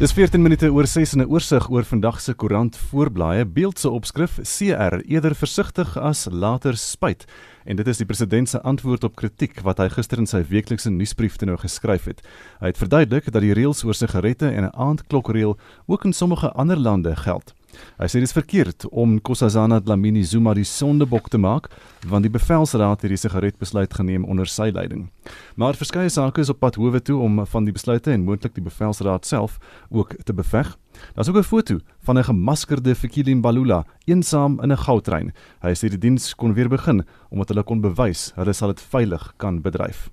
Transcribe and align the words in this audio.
Dis 0.00 0.14
14 0.16 0.40
minute 0.40 0.70
oor 0.72 0.86
6 0.88 1.12
in 1.12 1.20
'n 1.20 1.28
oorsig 1.28 1.68
oor 1.68 1.84
vandag 1.84 2.20
se 2.20 2.32
koerant 2.32 2.76
voorblaaie. 2.76 3.44
Beeld 3.44 3.78
se 3.78 3.90
opskrif: 3.90 4.40
CR 4.42 4.96
eerder 5.04 5.34
versigtig 5.34 5.98
as 5.98 6.26
later 6.30 6.76
spyt. 6.76 7.24
En 7.64 7.76
dit 7.76 7.86
is 7.86 7.96
die 7.96 8.06
president 8.06 8.48
se 8.48 8.62
antwoord 8.62 9.04
op 9.04 9.14
kritiek 9.14 9.60
wat 9.60 9.78
hy 9.78 9.88
gister 9.88 10.18
in 10.18 10.26
sy 10.26 10.42
weeklikse 10.48 10.90
nuusbrief 10.90 11.36
te 11.36 11.44
nou 11.44 11.56
geskryf 11.56 12.04
het. 12.04 12.22
Hy 12.60 12.66
het 12.66 12.78
verduidelik 12.78 13.32
dat 13.32 13.42
die 13.42 13.52
reëls 13.52 13.84
oor 13.84 13.94
sigarette 13.94 14.48
en 14.48 14.64
'n 14.64 14.72
aandklokreël 14.72 15.58
ook 15.86 16.04
in 16.04 16.12
sommige 16.12 16.50
ander 16.52 16.78
lande 16.78 17.16
geld. 17.16 17.54
Hy 17.98 18.06
sê 18.08 18.20
dit 18.20 18.28
is 18.28 18.32
verkeerd 18.32 18.86
om 18.90 19.18
Kossazana 19.20 19.80
Dlamini 19.80 20.22
Zuma 20.24 20.54
die 20.54 20.64
sondebok 20.64 21.28
te 21.28 21.38
maak 21.38 21.68
want 22.08 22.24
die 22.24 22.32
bevelsraad 22.32 23.02
het 23.02 23.10
die 23.12 23.18
sigaretbesluit 23.20 23.94
geneem 23.94 24.24
onder 24.24 24.46
sy 24.48 24.70
leiding. 24.72 25.10
Maar 25.56 25.76
verskeie 25.76 26.08
sake 26.08 26.40
is 26.40 26.50
op 26.50 26.60
pad 26.60 26.78
howe 26.80 27.00
toe 27.00 27.18
om 27.20 27.42
van 27.46 27.64
die 27.64 27.74
besluite 27.76 28.12
en 28.12 28.24
moontlik 28.24 28.54
die 28.54 28.64
bevelsraad 28.64 29.26
self 29.26 29.58
ook 29.90 30.16
te 30.24 30.32
beveg. 30.32 30.76
Daar's 31.14 31.28
ook 31.28 31.36
'n 31.36 31.42
foto 31.42 31.78
van 32.02 32.18
'n 32.18 32.24
gemaskerde 32.24 32.94
Fikile 32.94 33.34
Mbalula 33.34 33.84
eensaam 34.04 34.60
in 34.62 34.72
'n 34.72 34.76
goudtrein. 34.86 35.32
Hy 35.62 35.74
sê 35.74 35.88
die 35.88 35.98
diens 35.98 36.34
kon 36.34 36.54
weer 36.54 36.68
begin 36.68 37.04
omdat 37.30 37.48
hulle 37.48 37.62
kon 37.62 37.80
bewys 37.80 38.32
hulle 38.34 38.52
sal 38.52 38.68
dit 38.68 38.80
veilig 38.80 39.34
kan 39.36 39.62
bedryf. 39.62 40.10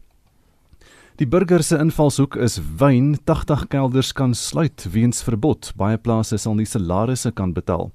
Die 1.18 1.26
burger 1.26 1.64
se 1.66 1.80
invalshoek 1.82 2.36
is 2.46 2.60
wyn 2.78 3.16
80 3.26 3.64
kelders 3.72 4.12
kan 4.14 4.36
sluit 4.38 4.84
weens 4.94 5.24
verbod. 5.26 5.72
Baie 5.74 5.98
plase 5.98 6.38
sal 6.38 6.54
nie 6.60 6.68
salarisse 6.70 7.32
kan 7.34 7.56
betaal. 7.56 7.88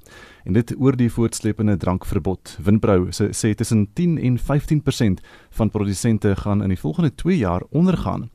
En 0.42 0.56
dit 0.56 0.72
oor 0.74 0.98
die 0.98 1.06
voortsleepende 1.06 1.76
drankverbod. 1.78 2.56
Winbrou 2.66 3.12
sê, 3.14 3.28
sê 3.30 3.52
tussen 3.54 3.84
10 3.94 4.16
en 4.26 4.40
15% 4.42 5.22
van 5.60 5.70
produsente 5.70 6.34
gaan 6.42 6.66
in 6.66 6.74
die 6.74 6.80
volgende 6.80 7.12
2 7.14 7.38
jaar 7.44 7.62
ondergaan. 7.70 8.26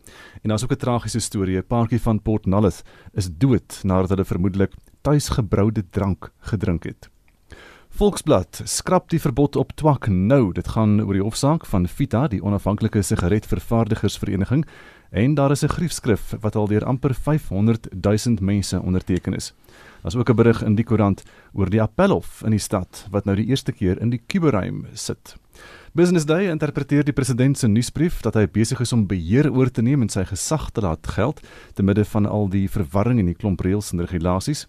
En 0.41 0.55
daar's 0.55 0.63
ook 0.63 0.71
'n 0.71 0.79
tragiese 0.79 1.19
storie. 1.19 1.57
'n 1.57 1.67
Paartjie 1.67 1.99
van 1.99 2.21
Port 2.21 2.45
Nullis 2.45 2.83
is 3.13 3.27
dood 3.27 3.81
nadat 3.83 4.09
hulle 4.09 4.25
vermoedelik 4.25 4.71
tuisgebroude 5.01 5.83
drank 5.89 6.31
gedrink 6.39 6.83
het. 6.83 7.09
Volksblad 7.97 8.59
skrap 8.69 9.07
die 9.09 9.17
verbod 9.17 9.55
op 9.57 9.71
twak 9.73 10.05
nou. 10.05 10.51
Dit 10.53 10.67
gaan 10.75 10.99
oor 11.01 11.17
die 11.17 11.23
hofsaak 11.25 11.63
van 11.65 11.87
Vita, 11.89 12.27
die 12.29 12.43
onafhanklike 12.45 13.01
sigaretvervaardigersvereniging, 13.01 14.67
en 15.09 15.33
daar 15.33 15.51
is 15.51 15.63
'n 15.63 15.73
griefskrif 15.73 16.35
wat 16.41 16.55
al 16.55 16.67
deur 16.67 16.85
amper 16.85 17.13
500 17.15 17.87
000 18.01 18.37
mense 18.41 18.81
onderteken 18.81 19.33
is. 19.33 19.53
Daar's 20.03 20.15
ook 20.15 20.29
'n 20.29 20.35
berig 20.35 20.61
in 20.63 20.75
die 20.75 20.85
koerant 20.85 21.23
oor 21.53 21.69
die 21.69 21.81
appelhof 21.81 22.43
in 22.45 22.51
die 22.51 22.59
stad 22.59 23.07
wat 23.09 23.25
nou 23.25 23.35
die 23.35 23.47
eerste 23.47 23.71
keer 23.71 24.01
in 24.01 24.09
die 24.09 24.21
kuberuim 24.27 24.85
sit. 24.93 25.35
Business 25.97 26.27
Day 26.29 26.51
interpreteer 26.51 27.01
die 27.07 27.13
president 27.15 27.57
se 27.57 27.65
nuusbrief 27.67 28.19
dat 28.21 28.35
hy 28.37 28.43
besig 28.53 28.83
is 28.83 28.91
om 28.93 29.07
beheer 29.09 29.47
oor 29.49 29.71
te 29.73 29.81
neem 29.81 30.03
en 30.05 30.11
sy 30.13 30.27
gesag 30.29 30.67
te 30.75 30.83
laat 30.85 31.07
geld 31.15 31.39
te 31.73 31.81
midde 31.81 32.03
van 32.05 32.27
al 32.29 32.45
die 32.53 32.67
verwarring 32.69 33.17
en 33.17 33.31
die 33.31 33.37
klomp 33.37 33.63
reëls 33.65 33.89
en 33.95 34.03
regulasies. 34.05 34.67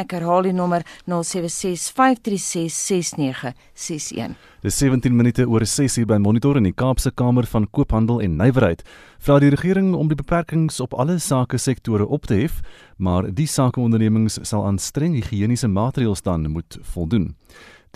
Ek 0.00 0.10
herhaal 0.16 0.42
die 0.42 0.52
nommer 0.52 0.82
0765366961. 3.80 4.34
Dis 4.60 4.76
17 4.78 5.16
minute 5.16 5.46
oor 5.48 5.64
6 5.64 5.98
uur 5.98 6.06
by 6.06 6.18
Monitor 6.20 6.56
in 6.56 6.66
die 6.68 6.74
Kaapse 6.76 7.10
Kamer 7.10 7.46
van 7.48 7.66
Koophandel 7.70 8.20
en 8.20 8.36
Nywerheid. 8.36 8.84
Vra 9.18 9.38
die 9.40 9.50
regering 9.54 9.94
om 9.96 10.10
die 10.10 10.18
beperkings 10.18 10.80
op 10.84 10.94
alle 10.94 11.18
sake 11.18 11.58
sektore 11.58 12.06
op 12.06 12.28
te 12.28 12.42
hef, 12.42 12.60
maar 12.96 13.30
die 13.32 13.48
sakeondernemings 13.48 14.38
sal 14.42 14.66
aan 14.68 14.78
streng 14.78 15.16
higiëniese 15.16 15.68
maatreëls 15.68 16.22
dan 16.22 16.48
moet 16.52 16.78
voldoen. 16.92 17.34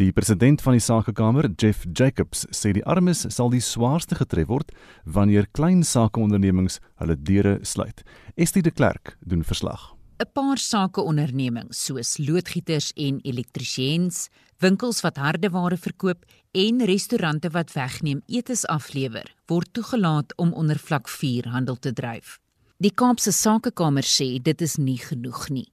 Die 0.01 0.11
president 0.13 0.63
van 0.63 0.75
die 0.75 0.83
Sakekamer, 0.83 1.51
Jeff 1.57 1.85
Jacobs, 1.93 2.49
sê 2.51 2.73
die 2.75 2.83
armes 2.85 3.27
sal 3.31 3.53
die 3.53 3.63
swaarste 3.63 4.19
getref 4.19 4.49
word 4.51 4.73
wanneer 5.05 5.47
klein 5.55 5.85
sakeondernemings 5.87 6.81
hulle 6.99 7.15
deure 7.15 7.61
sluit. 7.63 8.03
Estie 8.35 8.65
de 8.65 8.75
Klerk 8.75 9.15
doen 9.23 9.45
verslag. 9.47 9.94
'n 10.23 10.31
Paar 10.33 10.59
sakeondernemings 10.59 11.85
soos 11.87 12.19
loodgieters 12.19 12.93
en 12.95 13.19
elektriesiens, 13.27 14.29
winkels 14.63 15.01
wat 15.03 15.17
hardeware 15.17 15.77
verkoop 15.77 16.25
en 16.53 16.85
restaurante 16.87 17.51
wat 17.51 17.73
wegneem 17.73 18.23
etes 18.27 18.63
aflewer, 18.67 19.27
word 19.51 19.73
toegelaat 19.73 20.37
om 20.37 20.53
onder 20.53 20.79
vlak 20.79 21.09
4 21.09 21.49
handel 21.49 21.77
te 21.77 21.93
dryf. 21.93 22.39
Die 22.79 22.95
Kaapse 22.95 23.33
Sakekamer 23.33 24.07
sê 24.07 24.39
dit 24.43 24.61
is 24.61 24.77
nie 24.77 24.99
genoeg 24.99 25.49
nie. 25.49 25.69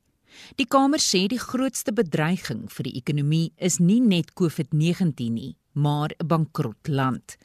Die 0.55 0.65
kamer 0.65 0.99
sê 0.99 1.27
die 1.27 1.39
grootste 1.39 1.93
bedreiging 1.93 2.65
vir 2.71 2.87
die 2.87 2.97
ekonomie 2.97 3.51
is 3.57 3.77
nie 3.79 3.99
net 4.01 4.33
COVID-19 4.33 5.31
nie, 5.37 5.55
maar 5.73 6.09
'n 6.17 6.27
bankrot 6.27 6.87
land. 6.87 7.37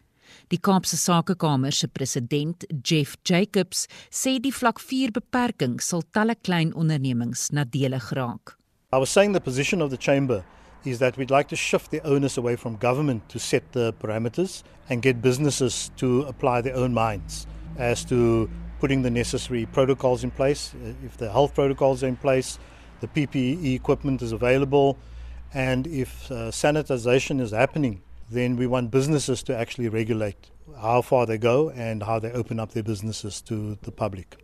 Die 0.51 0.59
Kaapse 0.59 0.97
Sakekamer 0.97 1.73
se 1.73 1.89
president, 1.89 2.65
Jeff 2.83 3.17
Jacobs, 3.25 3.87
sê 4.11 4.39
die 4.41 4.53
vlak 4.53 4.79
4 4.81 5.13
beperking 5.13 5.81
sal 5.81 6.03
talle 6.13 6.37
klein 6.37 6.73
ondernemings 6.75 7.51
nadelig 7.53 8.13
raak. 8.13 8.57
I 8.93 8.99
was 8.99 9.11
saying 9.11 9.33
the 9.33 9.41
position 9.41 9.83
of 9.83 9.91
the 9.91 9.97
chamber 9.97 10.45
is 10.85 10.99
that 11.01 11.17
we'd 11.17 11.31
like 11.31 11.49
to 11.49 11.57
shift 11.57 11.91
the 11.91 12.01
onus 12.05 12.37
away 12.37 12.57
from 12.57 12.77
government 12.77 13.29
to 13.29 13.39
set 13.39 13.73
the 13.73 13.93
parameters 13.95 14.63
and 14.89 15.03
get 15.03 15.21
businesses 15.21 15.91
to 15.97 16.23
apply 16.23 16.61
their 16.61 16.77
own 16.77 16.95
minds 16.95 17.47
as 17.79 18.05
to 18.05 18.49
putting 18.79 19.03
the 19.03 19.11
necessary 19.11 19.67
protocols 19.67 20.23
in 20.23 20.31
place. 20.31 20.75
If 21.05 21.17
the 21.17 21.31
health 21.31 21.55
protocols 21.55 22.03
are 22.03 22.09
in 22.09 22.17
place, 22.17 22.59
the 23.01 23.09
PPE 23.09 23.75
equipment 23.75 24.23
is 24.23 24.33
available, 24.33 24.97
and 25.53 25.87
if 25.87 26.31
uh, 26.31 26.51
sanitization 26.51 27.41
is 27.41 27.51
happening, 27.51 28.03
then 28.31 28.57
we 28.57 28.67
want 28.67 28.91
businesses 28.91 29.43
to 29.45 29.57
actually 29.57 29.89
regulate 29.89 30.51
how 30.81 31.03
far 31.03 31.27
they 31.27 31.39
go 31.39 31.71
and 31.71 32.03
how 32.03 32.19
they 32.19 32.33
open 32.33 32.61
up 32.61 32.73
their 32.73 32.83
businesses 32.83 33.41
to 33.43 33.79
the 33.83 33.93
public. 33.93 34.37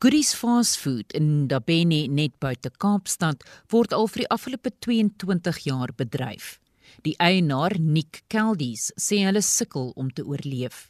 Goodies 0.00 0.32
Fast 0.32 0.78
Food 0.78 1.10
in 1.12 1.48
Dabeni 1.48 2.08
net 2.08 2.38
buite 2.40 2.70
Kaapstad 2.78 3.42
word 3.72 3.92
al 3.92 4.06
vir 4.06 4.22
die 4.22 4.30
afgelope 4.30 4.70
22 4.86 5.64
jaar 5.66 5.90
bedryf. 5.90 6.60
Die 7.02 7.16
eienaar, 7.18 7.74
Nick 7.78 8.22
Keldies, 8.30 8.92
sê 8.94 9.24
hulle 9.26 9.42
sukkel 9.42 9.90
om 9.98 10.10
te 10.10 10.22
oorleef. 10.22 10.88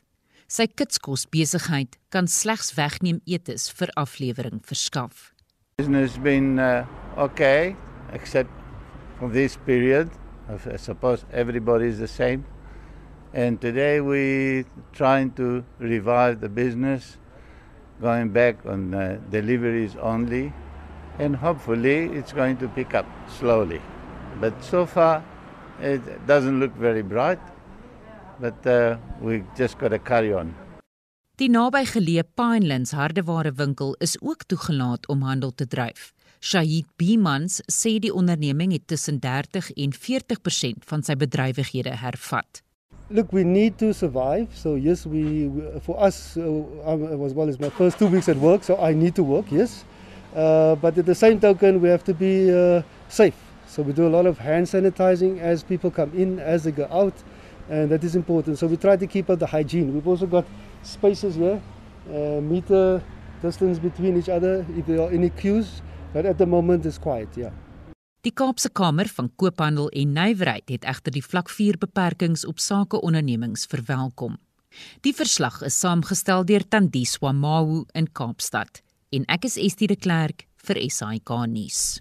Sy 0.48 0.68
kitskos 0.68 1.26
besigheid 1.32 1.96
kan 2.12 2.28
slegs 2.28 2.74
wegneem 2.76 3.22
etes 3.24 3.68
vir 3.80 3.92
aflewering 3.96 4.60
verskaf. 4.64 5.32
Business 5.80 6.16
been 6.20 6.58
uh, 6.58 6.84
okay 7.16 7.76
except 8.12 8.52
for 9.18 9.28
this 9.32 9.56
period. 9.64 10.08
I 10.48 10.76
suppose 10.76 11.24
everybody 11.32 11.86
is 11.86 11.98
the 11.98 12.08
same. 12.08 12.44
And 13.34 13.60
today 13.60 14.00
we 14.00 14.64
trying 14.92 15.32
to 15.32 15.64
revive 15.78 16.40
the 16.40 16.48
business 16.48 17.18
going 18.00 18.30
back 18.30 18.64
on 18.64 18.94
uh, 18.94 19.20
deliveries 19.30 19.96
only, 20.00 20.52
and 21.18 21.36
hopefully 21.36 22.06
it's 22.16 22.32
going 22.32 22.56
to 22.58 22.68
pick 22.68 22.94
up 22.94 23.06
slowly. 23.28 23.82
But 24.40 24.54
so 24.64 24.86
far, 24.86 25.22
it 25.82 26.00
doesn't 26.26 26.60
look 26.60 26.74
very 26.76 27.02
bright, 27.02 27.40
but 28.40 28.66
uh, 28.66 28.96
we 29.20 29.44
just 29.56 29.78
got 29.78 29.88
to 29.88 29.98
carry 29.98 30.32
on. 30.32 30.54
Die 31.38 31.46
nabygeleë 31.46 32.24
Pinelands 32.34 32.90
hardewarewinkel 32.98 33.92
is 34.02 34.16
ook 34.20 34.42
toegelaat 34.50 35.06
om 35.06 35.20
handel 35.22 35.52
te 35.54 35.66
dryf. 35.66 36.12
Shahid 36.40 36.86
Bimans 36.96 37.60
sê 37.66 37.98
die 37.98 38.12
onderneming 38.14 38.72
het 38.72 38.86
tussen 38.86 39.18
30 39.20 39.72
en 39.74 39.92
40% 39.92 40.86
van 40.86 41.02
sy 41.02 41.16
bedrywighede 41.18 41.96
hervat. 41.98 42.62
Look, 43.10 43.32
we 43.32 43.42
need 43.42 43.78
to 43.78 43.92
survive. 43.92 44.48
So 44.52 44.74
yes, 44.76 45.06
we, 45.06 45.50
for 45.80 45.96
us 45.98 46.36
uh, 46.36 47.24
as 47.24 47.32
well 47.32 47.48
as 47.48 47.58
my 47.58 47.70
first 47.70 47.98
two 47.98 48.06
weeks 48.06 48.28
at 48.28 48.36
work, 48.36 48.62
so 48.62 48.76
I 48.76 48.92
need 48.92 49.14
to 49.14 49.24
work. 49.24 49.50
Yes, 49.50 49.84
uh, 50.36 50.76
but 50.76 50.98
at 50.98 51.06
the 51.06 51.14
same 51.14 51.40
token, 51.40 51.80
we 51.80 51.88
have 51.88 52.04
to 52.04 52.14
be 52.14 52.52
uh, 52.52 52.82
safe. 53.08 53.34
So 53.66 53.82
we 53.82 53.92
do 53.92 54.06
a 54.06 54.12
lot 54.12 54.26
of 54.26 54.38
hand 54.38 54.66
sanitizing 54.66 55.40
as 55.40 55.62
people 55.62 55.90
come 55.90 56.12
in, 56.14 56.38
as 56.38 56.64
they 56.64 56.70
go 56.70 56.86
out, 56.90 57.14
and 57.70 57.90
that 57.90 58.04
is 58.04 58.14
important. 58.14 58.58
So 58.58 58.66
we 58.66 58.76
try 58.76 58.96
to 58.96 59.06
keep 59.06 59.30
up 59.30 59.38
the 59.38 59.46
hygiene. 59.46 59.94
We've 59.94 60.06
also 60.06 60.26
got 60.26 60.44
spaces 60.82 61.34
here, 61.34 61.60
uh, 62.10 62.40
meter 62.40 63.02
distance 63.42 63.78
between 63.78 64.16
each 64.16 64.28
other. 64.28 64.66
If 64.76 64.86
there 64.86 65.00
are 65.00 65.10
any 65.10 65.30
queues, 65.30 65.80
but 66.12 66.24
at 66.24 66.38
the 66.38 66.46
moment 66.46 66.84
it's 66.84 66.98
quiet. 66.98 67.36
Yeah. 67.36 67.52
Die 68.26 68.32
Kaapse 68.34 68.70
Kamer 68.72 69.06
van 69.14 69.30
Koophandel 69.36 69.88
en 69.88 70.12
Nywerheid 70.12 70.68
het 70.68 70.84
egter 70.84 71.14
die 71.14 71.24
vlak 71.24 71.50
4 71.50 71.78
beperkings 71.78 72.44
op 72.46 72.58
sakeondernemings 72.58 73.66
verwelkom. 73.70 74.36
Die 75.06 75.14
verslag 75.14 75.62
is 75.62 75.78
saamgestel 75.78 76.44
deur 76.44 76.66
Tandiswa 76.68 77.32
Mawu 77.32 77.84
in 77.94 78.10
Kaapstad 78.12 78.82
en 79.14 79.24
ek 79.32 79.46
is 79.48 79.56
Estie 79.56 79.88
de 79.88 79.96
Klerk 79.96 80.47
vir 80.66 80.90
SAK 80.90 81.46
nuus. 81.46 82.00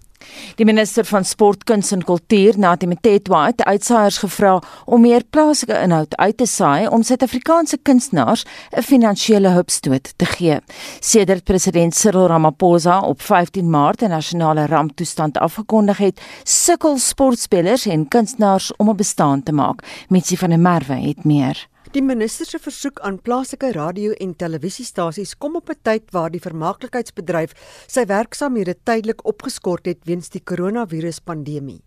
Die 0.58 0.66
minister 0.66 1.06
van 1.06 1.26
Sport, 1.26 1.64
Kuns 1.70 1.92
en 1.94 2.04
Kultuur, 2.04 2.58
Natie 2.58 2.88
Mtetwa, 2.90 3.46
het 3.52 3.62
uitsaaiers 3.64 4.18
gevra 4.24 4.56
om 4.86 5.02
meer 5.06 5.24
plaaslike 5.30 5.78
inhoud 5.86 6.16
uit 6.18 6.38
te 6.38 6.48
saai 6.50 6.88
om 6.88 7.04
Suid-Afrikaanse 7.06 7.78
kunstenaars 7.78 8.46
'n 8.78 8.82
finansiële 8.82 9.50
hupstoot 9.50 10.14
te 10.16 10.26
gee. 10.26 10.60
Sedert 11.00 11.44
president 11.44 11.96
Cyril 11.96 12.28
Ramaphosa 12.28 13.00
op 13.00 13.22
15 13.22 13.70
Maart 13.70 14.02
'n 14.02 14.10
nasionale 14.10 14.66
ramptoestand 14.66 15.38
afgekondig 15.38 15.98
het, 15.98 16.22
sukkel 16.44 16.98
sportspelers 16.98 17.86
en 17.86 18.08
kunstenaars 18.08 18.76
om 18.76 18.90
'n 18.90 18.96
bestaan 18.96 19.44
te 19.44 19.52
maak. 19.52 19.84
Mitsi 20.10 20.38
van 20.38 20.50
der 20.50 20.60
Merwe 20.60 20.94
het 20.94 21.24
meer. 21.24 21.68
Die 21.96 22.02
minister 22.04 22.44
se 22.44 22.60
versoek 22.60 22.98
aan 23.08 23.22
plaaslike 23.24 23.70
radio 23.72 24.12
en 24.20 24.34
televisiestasies 24.36 25.38
kom 25.40 25.56
op 25.56 25.70
'n 25.70 25.80
tyd 25.88 26.12
waar 26.12 26.30
die 26.32 26.42
vermaaklikheidsbedryf 26.44 27.54
sy 27.88 28.04
werksamehede 28.06 28.76
tydelik 28.84 29.26
opgeskort 29.26 29.86
het 29.86 30.04
weens 30.04 30.30
die 30.30 30.42
koronaviruspandemie. 30.44 31.82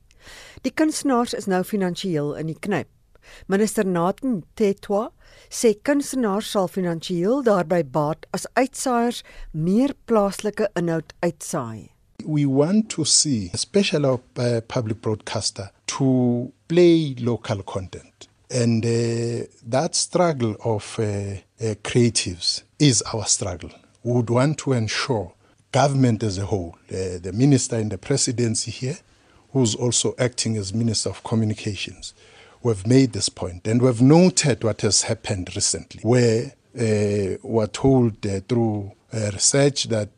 Die 0.63 0.73
kunstenaars 0.73 1.35
is 1.35 1.47
nou 1.47 1.63
finansiëel 1.65 2.35
in 2.37 2.47
die 2.47 2.59
knyp. 2.61 2.89
Minister 3.47 3.85
Nathan 3.85 4.43
Tetwa 4.55 5.13
sê 5.51 5.75
kunstenaars 5.83 6.51
sal 6.51 6.69
finansiëel 6.69 7.43
daarby 7.43 7.83
baat 7.85 8.27
as 8.33 8.47
uitsaaiers 8.55 9.23
meer 9.53 9.95
plaaslike 10.07 10.69
inhoud 10.75 11.13
uitsaai. 11.21 11.91
We 12.25 12.47
want 12.47 12.89
to 12.89 13.05
see, 13.05 13.51
especially 13.53 14.09
a 14.09 14.19
uh, 14.37 14.61
public 14.61 15.01
broadcaster, 15.03 15.71
to 15.87 16.53
play 16.69 17.15
local 17.19 17.63
content. 17.63 18.30
And 18.51 18.85
uh, 18.85 19.47
that 19.67 19.95
struggle 19.95 20.57
of 20.65 20.97
uh, 20.99 21.03
uh, 21.03 21.75
creatives 21.85 22.63
is 22.79 23.01
our 23.03 23.25
struggle. 23.27 23.71
We 24.03 24.13
would 24.13 24.31
want 24.31 24.59
to 24.59 24.73
ensure 24.73 25.33
government 25.71 26.25
as 26.25 26.37
a 26.37 26.47
whole, 26.47 26.77
uh, 26.91 27.19
the 27.23 27.31
minister 27.33 27.77
in 27.77 27.91
the 27.91 27.99
presidency 27.99 28.73
here, 28.73 28.99
who's 29.53 29.77
also 29.77 30.15
acting 30.19 30.57
as 30.57 30.75
Minister 30.75 31.11
of 31.11 31.23
Communications, 31.23 32.13
we 32.63 32.71
have 32.71 32.87
made 32.87 33.13
this 33.13 33.29
point 33.29 33.67
and 33.67 33.81
we've 33.81 34.03
noted 34.03 34.65
what 34.65 34.81
has 34.81 35.03
happened 35.03 35.51
recently, 35.55 36.03
where 36.03 36.53
uh, 36.79 37.37
we're 37.43 37.67
told 37.67 38.25
uh, 38.27 38.41
through 38.49 38.93
research 39.13 39.85
that 39.85 40.11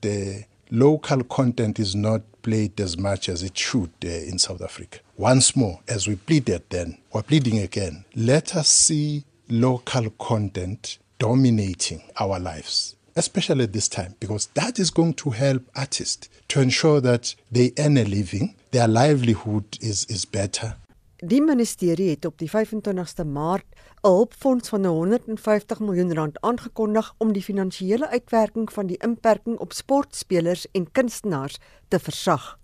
local 0.70 1.22
content 1.24 1.78
is 1.78 1.94
not 1.94 2.22
played 2.42 2.80
as 2.80 2.96
much 2.98 3.28
as 3.28 3.42
it 3.42 3.56
should 3.56 3.90
uh, 4.04 4.08
in 4.08 4.38
South 4.38 4.60
Africa. 4.62 4.98
Once 5.16 5.56
more, 5.56 5.80
as 5.88 6.06
we 6.06 6.16
pleaded 6.16 6.62
then, 6.68 6.98
we're 7.12 7.22
pleading 7.22 7.58
again, 7.58 8.04
let 8.14 8.56
us 8.56 8.68
see 8.68 9.24
local 9.48 10.10
content 10.10 10.98
dominating 11.18 12.02
our 12.18 12.38
lives, 12.40 12.96
especially 13.16 13.64
at 13.64 13.72
this 13.72 13.88
time, 13.88 14.14
because 14.18 14.46
that 14.54 14.78
is 14.78 14.90
going 14.90 15.14
to 15.14 15.30
help 15.30 15.62
artists 15.76 16.28
to 16.48 16.60
ensure 16.60 17.00
that 17.00 17.34
they 17.50 17.72
earn 17.78 17.96
a 17.96 18.04
living, 18.04 18.54
their 18.70 18.88
livelihood 18.88 19.78
is, 19.80 20.04
is 20.06 20.24
better. 20.24 20.76
Die 21.24 21.42
ministerie 21.42 22.08
het 22.10 22.24
op 22.26 22.38
die 22.38 22.48
25ste 22.50 23.24
Maart 23.24 23.66
'n 24.04 24.08
hulpfonds 24.08 24.68
van 24.68 24.84
150 24.84 25.78
miljoen 25.80 26.14
rand 26.14 26.40
aangekondig 26.40 27.14
om 27.18 27.32
die 27.32 27.42
finansiële 27.42 28.08
uitwerking 28.08 28.72
van 28.72 28.86
die 28.86 28.96
inperking 28.98 29.58
op 29.58 29.72
sportspelers 29.72 30.66
en 30.70 30.90
kunstenaars 30.92 31.58
te 31.88 31.98
versag. 31.98 32.58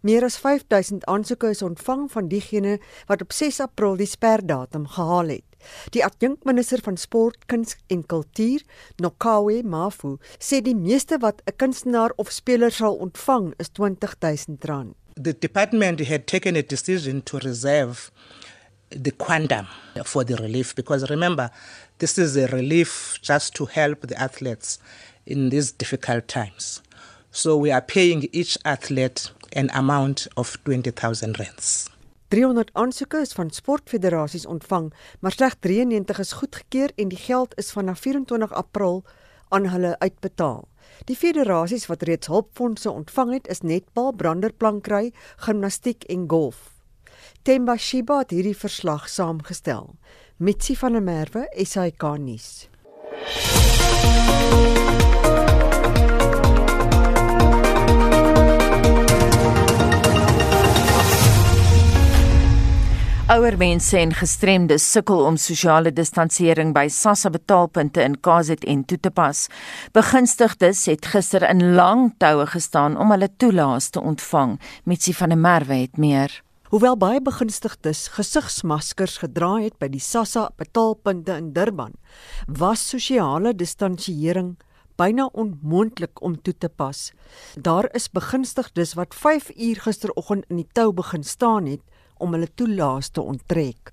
Meer 0.00 0.24
as 0.24 0.36
5000 0.36 1.04
aansoeke 1.04 1.48
is 1.48 1.62
ontvang 1.62 2.10
van 2.12 2.28
diegene 2.28 2.80
wat 3.06 3.22
op 3.22 3.32
6 3.32 3.60
April 3.60 3.96
die 3.96 4.06
sperdatum 4.06 4.86
gehaal 4.86 5.28
het. 5.28 5.44
Die 5.90 6.04
adjunkminister 6.04 6.80
van 6.82 6.96
sport, 6.96 7.46
kuns 7.46 7.76
en 7.86 8.06
kultuur, 8.06 8.62
Nokawe 8.96 9.62
Mafu, 9.62 10.16
sê 10.38 10.60
die 10.60 10.76
meeste 10.76 11.18
wat 11.18 11.42
'n 11.44 11.56
kunstenaar 11.56 12.12
of 12.16 12.30
speler 12.30 12.70
sal 12.70 12.94
ontvang 12.94 13.54
is 13.56 13.68
R20000 13.68 14.92
the 15.14 15.32
department 15.32 16.00
had 16.00 16.26
taken 16.26 16.56
a 16.56 16.62
decision 16.62 17.22
to 17.22 17.38
reserve 17.38 18.10
the 18.96 19.10
quantum 19.10 19.66
for 20.04 20.24
the 20.24 20.36
relief 20.36 20.74
because 20.74 21.08
remember, 21.10 21.50
this 21.98 22.18
is 22.18 22.36
a 22.36 22.46
relief 22.48 23.18
just 23.22 23.54
to 23.54 23.66
help 23.66 24.00
the 24.00 24.20
athletes 24.20 24.78
in 25.26 25.50
these 25.50 25.72
difficult 25.72 26.28
times. 26.28 26.82
So 27.30 27.56
we 27.56 27.70
are 27.70 27.80
paying 27.80 28.28
each 28.32 28.58
athlete 28.64 29.30
an 29.54 29.70
amount 29.74 30.28
of 30.36 30.56
20,000 30.64 31.38
rands. 31.38 31.88
300 32.28 32.70
aansoeke 32.72 33.20
is 33.20 33.32
van 33.32 33.50
sportfederasies 33.50 34.46
ontvang, 34.46 34.92
maar 35.20 35.32
slegs 35.32 35.54
93 35.60 36.18
is 36.18 36.32
goedgekeur 36.32 36.90
en 36.94 37.08
die 37.08 37.18
geld 37.18 37.58
is 37.58 37.72
vanaf 37.72 38.00
24 38.00 38.52
April 38.52 39.04
aan 39.48 39.66
hulle 39.68 39.98
uitbetaal. 39.98 40.68
Die 41.04 41.16
federasies 41.16 41.86
wat 41.86 42.02
reeds 42.02 42.26
hulpfondse 42.26 42.90
ontvang 42.90 43.32
het, 43.32 43.48
is 43.48 43.60
netbal, 43.60 44.12
branderplankry, 44.12 45.12
gimnastiek 45.36 46.04
en 46.04 46.24
golf. 46.28 46.81
Temba 47.42 47.74
Shiba 47.76 48.20
het 48.20 48.30
hierdie 48.30 48.54
verslag 48.54 49.08
saamgestel. 49.10 49.96
Mitsi 50.38 50.76
van 50.78 50.94
der 50.94 51.02
Merwe, 51.02 51.48
SAK 51.58 52.04
nuus. 52.22 52.68
Ouer 63.26 63.58
mense 63.58 63.98
en 63.98 64.14
gestremdes 64.14 64.86
sukkel 64.92 65.24
om 65.26 65.34
sosiale 65.34 65.90
distansering 65.90 66.70
by 66.76 66.86
SASSA 66.86 67.34
betaalpunte 67.34 68.06
in 68.06 68.20
KZN 68.22 68.86
toe 68.86 69.00
te 69.02 69.10
pas. 69.10 69.48
Begunstigdes 69.90 70.86
het 70.86 71.10
gister 71.10 71.50
in 71.50 71.74
lang 71.74 72.14
toue 72.22 72.46
gestaan 72.54 72.94
om 72.94 73.10
hulle 73.10 73.32
toelaas 73.34 73.90
te 73.90 73.98
ontvang. 73.98 74.60
Mitsi 74.86 75.10
van 75.10 75.34
der 75.34 75.42
Merwe 75.42 75.82
het 75.82 75.98
meer. 75.98 76.38
Hoewel 76.72 76.94
baie 76.96 77.20
begunstigdes 77.20 78.06
gesigsmaskers 78.14 79.18
gedra 79.20 79.58
het 79.60 79.74
by 79.76 79.90
die 79.92 80.00
SASSA 80.00 80.46
betaalpunte 80.56 81.34
in 81.36 81.50
Durban, 81.52 81.98
was 82.48 82.86
sosiale 82.94 83.52
distansiering 83.52 84.54
byna 84.96 85.26
onmoontlik 85.36 86.22
om 86.24 86.38
toe 86.40 86.54
te 86.56 86.70
pas. 86.72 87.10
Daar 87.60 87.90
is 87.92 88.08
begunstigdes 88.08 88.96
wat 88.96 89.12
5 89.12 89.50
uur 89.52 89.84
gisteroggend 89.84 90.48
in 90.48 90.62
die 90.62 90.68
tou 90.72 90.88
begin 90.96 91.28
staan 91.28 91.68
het 91.68 91.84
om 92.16 92.32
hulle 92.32 92.48
toelaas 92.48 93.12
te 93.12 93.20
onttrek. 93.20 93.92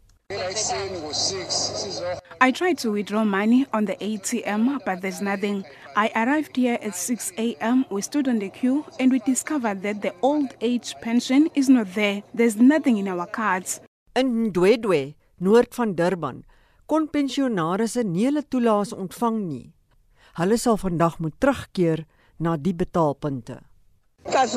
I 2.39 2.51
tried 2.55 2.79
to 2.79 2.93
withdraw 2.95 3.25
money 3.25 3.67
on 3.73 3.91
the 3.91 3.99
ATM, 3.99 4.79
but 4.85 5.01
there's 5.01 5.19
nothing. 5.19 5.65
I 5.95 6.11
arrived 6.15 6.55
here 6.55 6.77
at 6.81 6.95
6 6.95 7.33
a.m. 7.37 7.85
We 7.89 8.01
stood 8.01 8.27
on 8.27 8.39
the 8.39 8.49
queue 8.49 8.85
and 8.99 9.11
we 9.11 9.19
discovered 9.19 9.81
that 9.83 10.01
the 10.01 10.13
old 10.21 10.55
age 10.61 10.95
pension 11.01 11.49
is 11.55 11.69
not 11.69 11.93
there. 11.95 12.23
There's 12.33 12.55
nothing 12.55 12.97
in 12.97 13.07
our 13.07 13.25
cards. 13.25 13.81
In 14.15 14.51
Dwedwe, 14.51 15.15
noord 15.39 15.73
van 15.73 15.95
Durban, 15.95 16.43
kon 16.85 17.07
pensionaarsse 17.07 18.03
nie 18.03 18.27
hulle 18.29 18.43
toelaas 18.43 18.93
ontvang 18.93 19.41
nie. 19.47 19.65
Hulle 20.39 20.57
sal 20.57 20.77
vandag 20.81 21.19
moet 21.19 21.37
terugkeer 21.39 22.05
na 22.39 22.57
die 22.57 22.73
betaalpunte. 22.73 23.59
I 24.25 24.47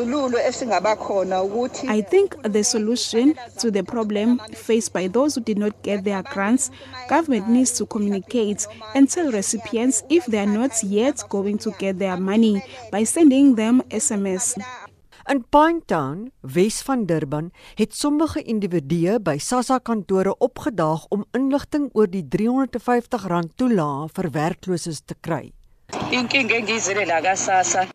think 2.02 2.36
the 2.42 2.62
solution 2.62 3.34
to 3.58 3.70
the 3.70 3.82
problem 3.82 4.40
faced 4.52 4.92
by 4.92 5.08
those 5.08 5.34
who 5.34 5.40
did 5.40 5.58
not 5.58 5.82
get 5.82 6.04
their 6.04 6.22
grants, 6.22 6.70
government 7.08 7.48
needs 7.48 7.72
to 7.78 7.86
communicate 7.86 8.66
and 8.94 9.08
tell 9.08 9.30
recipients 9.30 10.02
if 10.08 10.26
they 10.26 10.38
are 10.38 10.46
not 10.46 10.82
yet 10.82 11.24
going 11.28 11.58
to 11.58 11.70
get 11.78 11.98
their 11.98 12.16
money 12.16 12.62
by 12.90 13.04
sending 13.04 13.54
them 13.54 13.82
SMS. 13.88 14.58
In 15.28 15.44
Pinetown, 15.44 16.32
Wes 16.40 16.82
van 16.82 17.06
Durban, 17.06 17.52
het 17.74 17.94
sommige 17.94 18.42
individue 18.42 19.20
by 19.20 19.38
SASSA 19.38 19.78
kantore 19.78 20.34
opgedaag 20.38 21.06
om 21.14 21.24
inligting 21.30 21.88
oor 21.94 22.10
die 22.10 22.26
R350 22.26 23.54
toelaag 23.54 24.10
vir 24.18 24.30
werklooses 24.34 25.00
te 25.06 25.14
kry. 25.20 25.52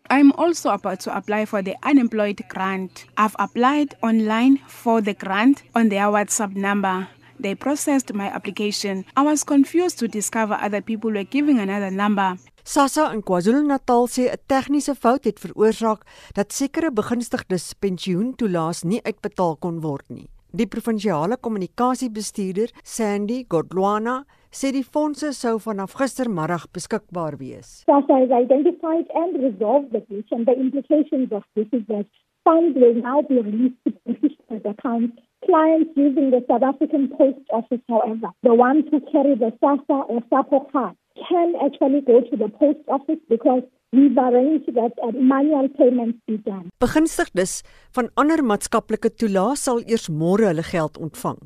I'm 0.10 0.32
also 0.38 0.70
about 0.70 1.00
to 1.02 1.16
apply 1.16 1.46
for 1.46 1.62
the 1.62 1.76
unemployed 1.84 2.44
grant. 2.48 3.06
I've 3.18 3.36
applied 3.40 3.96
online 4.02 4.60
for 4.68 5.02
the 5.02 5.14
grant 5.14 5.64
on 5.76 5.90
their 5.90 6.08
WhatsApp 6.08 6.56
number. 6.56 7.08
They 7.40 7.56
processed 7.56 8.14
my 8.14 8.28
application. 8.28 9.06
I 9.16 9.22
was 9.22 9.44
confused 9.44 10.00
to 10.00 10.08
discover 10.08 10.58
other 10.60 10.82
people 10.82 11.12
were 11.12 11.24
giving 11.24 11.60
another 11.60 11.92
number. 11.92 12.38
Sassa 12.64 13.14
in 13.14 13.22
KwaZulu-Natal 13.22 14.08
sê 14.08 14.24
'n 14.30 14.38
tegniese 14.48 14.96
fout 14.96 15.24
het 15.24 15.40
veroorsaak 15.40 16.06
dat 16.34 16.54
sekere 16.54 16.92
begunstigdes 16.92 17.74
pensioentoelaas 17.80 18.84
nie 18.84 19.02
uitbetaal 19.04 19.56
kon 19.56 19.82
word 19.82 20.10
nie. 20.10 20.30
Die 20.52 20.68
provinsiale 20.68 21.38
kommunikasiebestuurder, 21.38 22.70
Sandy 22.84 23.46
Godlwana, 23.48 24.26
sê 24.52 24.72
die 24.72 24.84
fondse 24.84 25.34
sou 25.34 25.58
vanaf 25.60 25.96
gistermiddag 26.00 26.68
beskikbaar 26.74 27.38
wees. 27.40 27.84
SASSA 27.88 28.16
has 28.24 28.32
identified 28.32 29.08
and 29.14 29.42
resolved 29.44 29.92
the 29.92 30.02
breach 30.08 30.32
and 30.32 30.46
the 30.46 30.56
implications 30.56 31.32
of 31.32 31.44
this 31.56 31.68
is 31.72 31.84
that 31.88 32.06
funds 32.48 32.78
will 32.80 32.96
now 32.96 33.22
be 33.22 33.42
released 33.42 33.80
to 33.86 33.92
beneficiaries' 34.06 34.70
accounts. 34.74 35.18
Clients 35.46 35.92
using 35.96 36.32
the 36.32 36.42
South 36.50 36.64
African 36.64 37.10
Post 37.18 37.44
Office, 37.52 37.84
however, 37.88 38.30
the 38.44 38.56
ones 38.56 38.86
who 38.92 39.00
carry 39.12 39.36
the 39.36 39.52
SASSA 39.62 39.98
or 40.10 40.22
SAPO 40.32 40.72
card, 40.72 40.96
can 41.30 41.54
actually 41.66 42.02
go 42.02 42.22
to 42.22 42.36
the 42.38 42.50
post 42.50 42.80
office 42.88 43.22
because 43.30 43.64
we've 43.92 44.18
arranged 44.18 44.74
that 44.76 44.94
uh, 45.04 45.12
manual 45.12 45.68
payments 45.70 46.20
be 46.28 46.38
done. 46.38 46.70
Begunstigdes 46.84 47.62
van 47.96 48.10
ander 48.18 48.42
maatskaplike 48.52 49.10
toelaas 49.20 49.68
sal 49.68 49.84
eers 49.86 50.10
môre 50.10 50.50
hulle 50.50 50.66
geld 50.72 51.00
ontvang. 51.04 51.40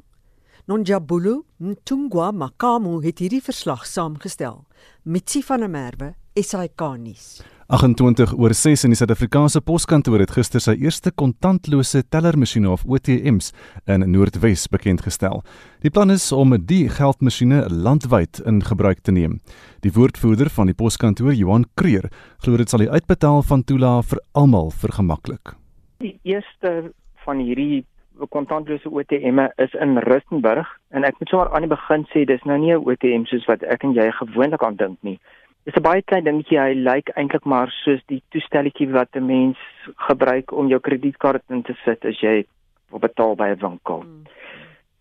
Nonjabulu 0.72 1.42
Ntungwa 1.60 2.30
Makamu 2.32 3.02
het 3.04 3.20
hierdie 3.20 3.42
verslag 3.44 3.82
saamgestel. 3.84 4.62
Mitsi 5.04 5.42
van 5.44 5.66
der 5.66 5.70
Merwe, 5.70 6.14
SAK 6.40 6.84
nuus. 7.02 7.42
28 7.68 8.32
oor 8.40 8.56
6 8.56 8.86
in 8.88 8.94
die 8.94 9.00
Suid-Afrikaanse 9.00 9.60
Poskantoor 9.68 10.24
het 10.24 10.32
gister 10.32 10.64
sy 10.64 10.78
eerste 10.80 11.12
kontantlose 11.12 12.06
tellermasjiene 12.08 12.72
of 12.72 12.86
OTM's 12.88 13.52
in 13.92 14.08
Noordwes 14.14 14.70
bekend 14.72 15.04
gestel. 15.04 15.44
Die 15.84 15.92
plan 15.92 16.14
is 16.16 16.30
om 16.32 16.56
die 16.56 16.86
geldmasjiene 16.88 17.66
landwyd 17.68 18.40
in 18.48 18.64
gebruik 18.64 19.04
te 19.04 19.12
neem. 19.12 19.42
Die 19.84 19.92
woordvoerder 19.92 20.54
van 20.56 20.72
die 20.72 20.78
Poskantoor, 20.78 21.36
Johan 21.36 21.68
Kreer, 21.76 22.08
glo 22.46 22.56
dit 22.56 22.72
sal 22.72 22.86
die 22.86 22.92
uitbetaal 22.92 23.44
van 23.44 23.68
toelae 23.68 24.08
vir 24.08 24.24
almal 24.32 24.72
vergemaklik. 24.72 25.58
Die 26.00 26.16
eerste 26.24 26.94
van 27.26 27.44
hierdie 27.44 27.84
kontantlose 28.28 28.90
OTM'e 28.90 29.52
is 29.58 29.74
in 29.74 29.98
Rustenburg 29.98 30.68
en 30.90 31.04
ek 31.04 31.20
moet 31.20 31.30
sommer 31.30 31.52
aan 31.52 31.62
die 31.62 31.76
begin 31.76 32.06
sê 32.14 32.26
dis 32.26 32.44
nou 32.44 32.58
nie 32.58 32.74
'n 32.74 32.84
OTM 32.86 33.26
soos 33.26 33.46
wat 33.48 33.64
ek 33.64 33.84
en 33.84 33.94
jy 33.94 34.12
gewoonlik 34.12 34.64
aan 34.64 34.76
dink 34.76 34.98
nie. 35.02 35.20
Dis 35.66 35.76
'n 35.76 35.82
baie 35.82 36.02
klein 36.02 36.24
dingetjie. 36.24 36.60
Hy 36.60 36.74
lyk 36.74 37.10
eintlik 37.16 37.46
maar 37.46 37.70
soos 37.84 38.02
die 38.08 38.22
toestelletjie 38.32 38.90
wat 38.92 39.16
'n 39.16 39.26
mens 39.26 39.58
gebruik 40.08 40.52
om 40.52 40.68
jou 40.68 40.80
kredietkaart 40.80 41.44
in 41.50 41.62
te 41.62 41.76
sit 41.86 42.06
as 42.06 42.20
jy 42.20 42.46
wil 42.90 43.00
betaal 43.00 43.36
by 43.36 43.50
'n 43.50 43.60
winkel. 43.60 44.02
Hmm. 44.02 44.24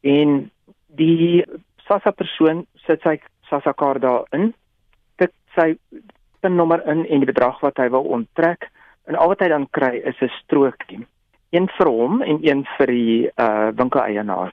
En 0.03 0.51
die 0.87 1.45
SASSA 1.87 2.11
persoon 2.11 2.67
sit 2.87 3.01
sy 3.03 3.19
SASSA 3.49 3.73
kaart 3.73 4.03
daarin. 4.03 4.55
Dit 5.17 5.33
sy 5.55 5.79
pinnommer 6.41 6.83
in 6.87 7.07
en 7.07 7.21
die 7.21 7.33
bedrag 7.33 7.61
wat 7.61 7.77
hy 7.77 7.89
wil 7.89 8.05
onttrek 8.05 8.69
en 9.09 9.17
al 9.17 9.29
wat 9.29 9.41
hy 9.41 9.49
dan 9.49 9.67
kry 9.71 9.97
is 10.05 10.21
'n 10.21 10.31
strookie. 10.43 11.07
Een 11.51 11.69
vir 11.77 11.89
hom 11.91 12.23
en 12.23 12.39
een 12.47 12.65
vir 12.77 12.87
die 12.87 13.31
uh 13.37 13.71
winkeleienaar. 13.77 14.53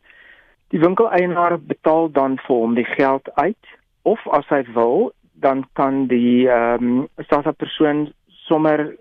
Die 0.73 0.79
winkeleienaar 0.79 1.59
betaal 1.59 2.11
dan 2.11 2.37
vir 2.45 2.55
hom 2.55 2.75
die 2.75 2.87
geld 2.87 3.29
uit 3.35 3.75
of 4.01 4.23
as 4.27 4.47
hy 4.49 4.63
wil 4.73 5.11
dan 5.39 5.65
kan 5.73 6.07
die 6.07 6.49
ehm 6.49 6.83
um, 6.83 7.07
SASSA 7.29 7.51
persoon 7.51 8.07
sommer 8.47 8.95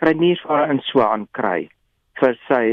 kredietwaarde 0.00 0.72
in 0.72 0.80
so 0.80 1.02
aan 1.04 1.26
kry 1.30 1.68
vir 2.20 2.38
sy 2.48 2.64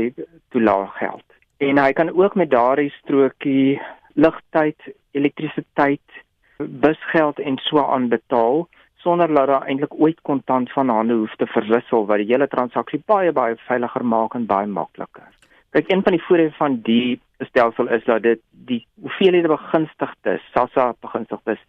toelaag 0.53 0.97
geld. 0.97 1.25
En 1.57 1.77
hy 1.77 1.91
kan 1.93 2.09
ook 2.09 2.35
met 2.35 2.49
daardie 2.49 2.91
strokie 3.01 3.81
ligtyd, 4.13 4.79
elektrisiteit, 5.11 6.21
busgeld 6.57 7.39
en 7.39 7.57
so 7.57 7.83
aan 7.83 8.09
betaal 8.09 8.67
sonder 9.01 9.27
dat 9.27 9.47
daar 9.47 9.67
eintlik 9.67 9.93
ooit 9.93 10.21
kontant 10.21 10.71
van 10.71 10.89
hande 10.89 11.13
hoef 11.13 11.35
te 11.35 11.47
verwissel 11.47 12.05
wat 12.05 12.17
die 12.21 12.31
hele 12.31 12.47
transaksie 12.47 13.01
baie 13.05 13.31
baie 13.31 13.55
veiliger 13.67 14.05
maak 14.05 14.35
en 14.37 14.45
baie 14.45 14.67
makliker. 14.67 15.29
Kyk, 15.71 15.91
een 15.91 16.03
van 16.03 16.11
die 16.11 16.23
voordele 16.23 16.51
van 16.57 16.79
die 16.83 17.19
stelsel 17.47 17.87
is 17.87 18.03
dat 18.05 18.21
dit 18.23 18.41
die 18.51 18.85
hoeveelhede 19.01 19.47
begunstigdes, 19.47 20.43
SASSA 20.53 20.93
begunstigdes 21.01 21.61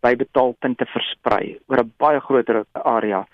by 0.00 0.14
betaalpunte 0.16 0.86
versprei 0.86 1.58
oor 1.66 1.82
'n 1.82 1.92
baie 1.98 2.20
groter 2.20 2.64
area. 2.72 3.26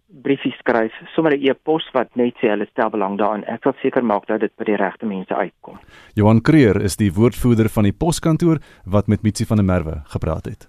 briefie 0.09 0.53
skryf, 0.59 0.91
sommer 1.15 1.33
'n 1.33 1.49
e-pos 1.49 1.89
wat 1.93 2.15
net 2.15 2.33
sê 2.41 2.49
hulle 2.49 2.67
stel 2.71 2.89
belang 2.89 3.17
daarin. 3.17 3.43
Ek 3.45 3.63
sal 3.63 3.73
seker 3.81 4.03
maak 4.03 4.27
dat 4.27 4.39
dit 4.39 4.55
by 4.57 4.65
die 4.65 4.75
regte 4.75 5.05
mense 5.05 5.35
uitkom. 5.35 5.77
Johan 6.15 6.41
Creer 6.41 6.81
is 6.81 6.97
die 6.97 7.13
woordvoerder 7.13 7.69
van 7.69 7.83
die 7.83 7.93
poskantoor 7.93 8.57
wat 8.85 9.07
met 9.07 9.21
Mitsi 9.21 9.45
van 9.45 9.57
der 9.57 9.65
Merwe 9.65 10.01
gepraat 10.05 10.45
het. 10.45 10.67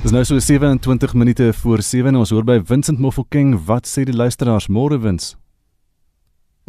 Dis 0.00 0.14
nou 0.16 0.22
so 0.24 0.38
27 0.40 1.12
minute 1.14 1.52
voor 1.52 1.82
7 1.84 2.16
ons 2.16 2.30
hoor 2.32 2.46
by 2.48 2.56
Vincent 2.64 2.98
Mofokeng. 3.04 3.52
Wat 3.66 3.84
sê 3.84 4.06
die 4.08 4.16
luisteraars? 4.16 4.70
Môre 4.72 4.96
wins 4.96 5.34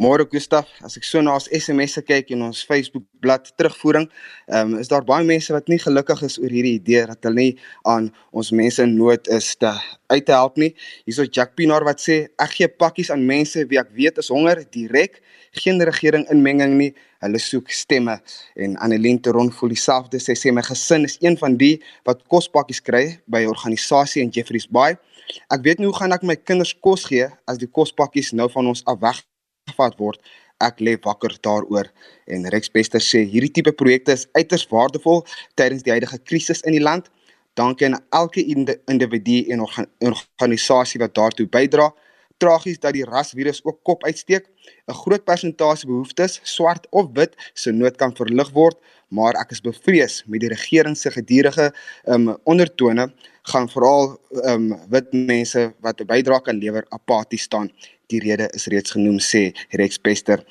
Môre 0.00 0.24
Gustaf, 0.24 0.70
as 0.80 0.96
ek 0.96 1.04
so 1.04 1.20
na 1.20 1.34
ons 1.36 1.50
SMS'e 1.52 2.00
kyk 2.08 2.30
en 2.32 2.46
ons 2.46 2.62
Facebook 2.64 3.04
bladsy 3.20 3.52
terugvoering, 3.60 4.06
um, 4.48 4.78
is 4.80 4.88
daar 4.88 5.04
baie 5.04 5.24
mense 5.28 5.52
wat 5.52 5.68
nie 5.68 5.76
gelukkig 5.78 6.22
is 6.24 6.38
oor 6.40 6.48
hierdie 6.48 6.78
idee 6.78 7.02
dat 7.10 7.28
hulle 7.28 7.36
nie 7.36 7.52
aan 7.84 8.08
ons 8.32 8.50
mense 8.56 8.80
in 8.82 8.94
nood 8.96 9.28
is 9.36 9.50
te 9.60 9.70
uit 10.08 10.24
te 10.24 10.32
help 10.32 10.56
nie. 10.56 10.70
Hierso 11.04 11.26
Jack 11.28 11.52
Pinaar 11.60 11.84
wat 11.84 12.00
sê 12.00 12.16
ek 12.40 12.56
gee 12.56 12.70
pakkies 12.72 13.12
aan 13.12 13.26
mense 13.28 13.66
wie 13.68 13.80
ek 13.80 13.92
weet 13.92 14.20
is 14.22 14.32
honger 14.32 14.64
direk, 14.72 15.20
geen 15.60 15.84
regering 15.84 16.24
inmenging 16.32 16.78
nie. 16.80 16.92
Hulle 17.22 17.38
soek 17.38 17.68
stemme 17.70 18.16
en 18.56 18.78
Annelien 18.82 19.20
Teron 19.22 19.52
voel 19.52 19.76
dieselfde. 19.76 20.18
Sy 20.24 20.34
sê 20.40 20.54
my 20.56 20.64
gesin 20.66 21.04
is 21.04 21.18
een 21.20 21.36
van 21.38 21.58
die 21.60 21.76
wat 22.08 22.24
kospakkies 22.32 22.80
kry 22.80 23.20
by 23.28 23.44
'n 23.44 23.52
organisasie 23.52 24.24
in 24.24 24.32
Jeffreys 24.32 24.66
Bay. 24.66 24.96
Ek 25.52 25.60
weet 25.62 25.78
nie 25.78 25.86
hoe 25.86 25.98
gaan 26.00 26.12
ek 26.12 26.24
my 26.24 26.36
kinders 26.36 26.72
kos 26.80 27.04
gee 27.04 27.28
as 27.46 27.58
die 27.58 27.68
kospakkies 27.68 28.32
nou 28.32 28.48
van 28.48 28.66
ons 28.66 28.82
af 28.86 28.98
weg 28.98 29.22
gevat 29.72 29.98
word. 29.98 30.20
Ek 30.62 30.78
lê 30.78 30.94
wakker 31.02 31.34
daaroor 31.42 31.88
en 32.30 32.46
Rex 32.54 32.70
Bester 32.70 33.02
sê 33.02 33.24
hierdie 33.26 33.50
tipe 33.58 33.72
projekte 33.74 34.14
is 34.14 34.28
uiters 34.38 34.68
waardevol 34.70 35.24
tydens 35.58 35.82
die 35.82 35.94
huidige 35.94 36.20
krisis 36.22 36.62
in 36.62 36.76
die 36.76 36.84
land. 36.84 37.10
Dankie 37.58 37.88
aan 37.88 37.98
elke 38.14 38.44
individu 38.44 39.42
en 39.52 39.66
organisasie 39.66 41.00
wat 41.02 41.14
daartoe 41.18 41.48
bydra. 41.50 41.90
Tragies 42.40 42.80
dat 42.82 42.96
die 42.96 43.04
rasvirus 43.06 43.60
ook 43.64 43.82
kop 43.86 44.04
uitsteek. 44.04 44.48
'n 44.88 44.94
Groot 45.02 45.24
persentasie 45.24 45.88
behoeftes, 45.88 46.40
swart 46.42 46.86
of 46.90 47.10
wit, 47.14 47.36
se 47.54 47.70
nood 47.72 47.96
kan 47.96 48.14
verlig 48.14 48.50
word, 48.54 48.78
maar 49.10 49.36
ek 49.36 49.52
is 49.52 49.60
bevrees 49.60 50.22
met 50.26 50.40
die 50.40 50.48
regering 50.48 50.96
se 50.96 51.10
gedurende 51.10 51.72
um, 52.06 52.36
ondertone 52.44 53.12
gaan 53.52 53.68
veral 53.68 54.16
um, 54.46 54.72
wit 54.88 55.12
mense 55.12 55.74
wat 55.80 56.00
'n 56.00 56.06
bydrae 56.06 56.40
kan 56.42 56.56
lewer 56.56 56.86
apaties 56.90 57.42
staan. 57.42 57.70
Die 58.12 58.20
rede 58.20 58.50
is 58.52 58.68
reeds 58.68 58.92
genoem 58.92 59.18
sê 59.24 59.50
Rex 59.80 59.96
Pester. 59.98 60.42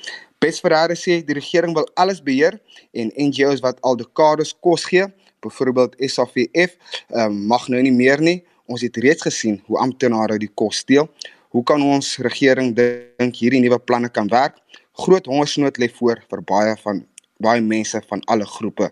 Bes 0.42 0.60
Ferreira 0.64 0.96
sê 0.98 1.20
die 1.26 1.38
regering 1.38 1.76
wil 1.78 1.86
alles 2.02 2.22
beheer 2.26 2.58
en 2.98 3.12
NGOs 3.14 3.62
wat 3.62 3.78
al 3.86 4.00
dekades 4.00 4.56
kos 4.66 4.88
gee 4.90 5.06
byvoorbeeld 5.42 5.96
SAVF 5.98 6.78
um, 7.10 7.38
mag 7.50 7.68
nou 7.70 7.82
nie 7.82 7.94
meer 7.94 8.22
nie. 8.22 8.42
Ons 8.70 8.86
het 8.86 8.98
reeds 9.04 9.26
gesien 9.26 9.60
hoe 9.68 9.80
amptenare 9.82 10.38
die 10.42 10.50
kos 10.54 10.82
steel. 10.86 11.10
Hoe 11.52 11.64
kan 11.68 11.84
ons 11.84 12.16
regering 12.24 12.74
dink 12.78 13.42
hierdie 13.42 13.62
nuwe 13.62 13.80
planne 13.82 14.10
kan 14.10 14.30
werk? 14.32 14.58
Groot 15.02 15.28
hongersnood 15.30 15.78
lê 15.82 15.90
voor 15.98 16.22
vir 16.30 16.46
baie 16.48 16.76
van 16.84 17.06
baie 17.42 17.62
mense 17.66 17.98
van 18.06 18.22
alle 18.30 18.46
groepe. 18.46 18.92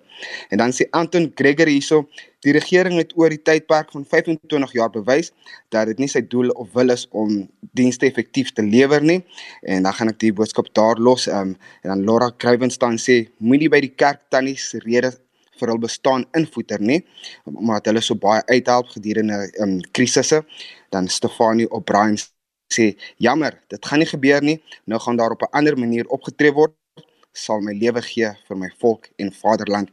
En 0.49 0.57
dan 0.57 0.73
sê 0.73 0.87
Anton 0.97 1.27
Gregory 1.37 1.77
hierso, 1.77 2.07
die 2.45 2.53
regering 2.55 2.97
het 2.97 3.11
oor 3.19 3.29
die 3.29 3.41
tydperk 3.41 3.91
van 3.91 4.05
25 4.05 4.73
jaar 4.73 4.91
bewys 4.93 5.31
dat 5.69 5.87
dit 5.91 5.99
nie 5.99 6.07
sy 6.07 6.21
doel 6.21 6.49
of 6.55 6.71
wil 6.73 6.89
is 6.89 7.07
om 7.11 7.49
dienste 7.75 8.07
effektief 8.07 8.53
te 8.55 8.63
lewer 8.63 9.03
nie. 9.03 9.19
En 9.61 9.83
dan 9.83 9.93
gaan 9.93 10.13
ek 10.13 10.19
die 10.23 10.33
boodskap 10.33 10.71
daar 10.73 10.99
los. 10.99 11.27
Um, 11.27 11.55
en 11.83 11.93
dan 11.93 12.05
Laura 12.07 12.31
Kruivenstein 12.31 12.97
sê, 12.97 13.25
moenie 13.39 13.69
by 13.69 13.81
die 13.83 13.95
kerk 13.95 14.29
tannies 14.31 14.71
rede 14.85 15.11
vir 15.59 15.73
hul 15.73 15.81
bestaan 15.83 16.25
invoeter 16.37 16.81
nie 16.81 16.99
omdat 17.49 17.89
hulle 17.91 18.03
so 18.05 18.15
baie 18.15 18.43
uithelp 18.47 18.91
gedurende 18.95 19.39
um 19.63 19.79
krisisse 19.95 20.43
dan 20.93 21.09
Stefanie 21.11 21.67
O'Brien 21.75 22.17
sê 22.73 22.93
jammer 23.17 23.59
dit 23.73 23.91
gaan 23.91 24.03
nie 24.03 24.09
gebeur 24.09 24.45
nie 24.45 24.57
nou 24.85 25.01
gaan 25.03 25.19
daar 25.19 25.35
op 25.35 25.43
'n 25.43 25.55
ander 25.59 25.77
manier 25.77 26.07
opgetree 26.07 26.53
word 26.53 26.75
sal 27.33 27.61
my 27.61 27.73
lewe 27.73 28.01
gee 28.01 28.31
vir 28.47 28.57
my 28.57 28.69
volk 28.81 29.09
en 29.17 29.31
vaderland 29.43 29.89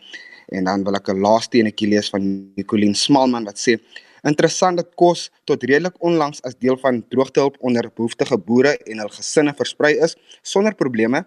en 0.49 0.65
dan 0.65 0.85
wil 0.85 0.95
ek 0.95 1.09
'n 1.09 1.21
laaste 1.21 1.59
enetjie 1.59 1.89
lees 1.89 2.11
van 2.11 2.23
Nicoline 2.57 2.95
Smalman 2.95 3.45
wat 3.45 3.59
sê 3.59 3.81
Interessant 4.27 4.77
dat 4.77 4.89
kos 4.97 5.31
tot 5.45 5.63
redelik 5.63 5.95
onlangs 6.03 6.43
as 6.43 6.57
deel 6.59 6.77
van 6.77 7.05
droogtehulp 7.09 7.57
onder 7.61 7.91
behoeftige 7.95 8.39
boere 8.39 8.77
en 8.91 8.99
hul 8.99 9.09
gesinne 9.09 9.55
versprei 9.55 9.95
is 10.03 10.17
sonder 10.43 10.75
probleme. 10.75 11.25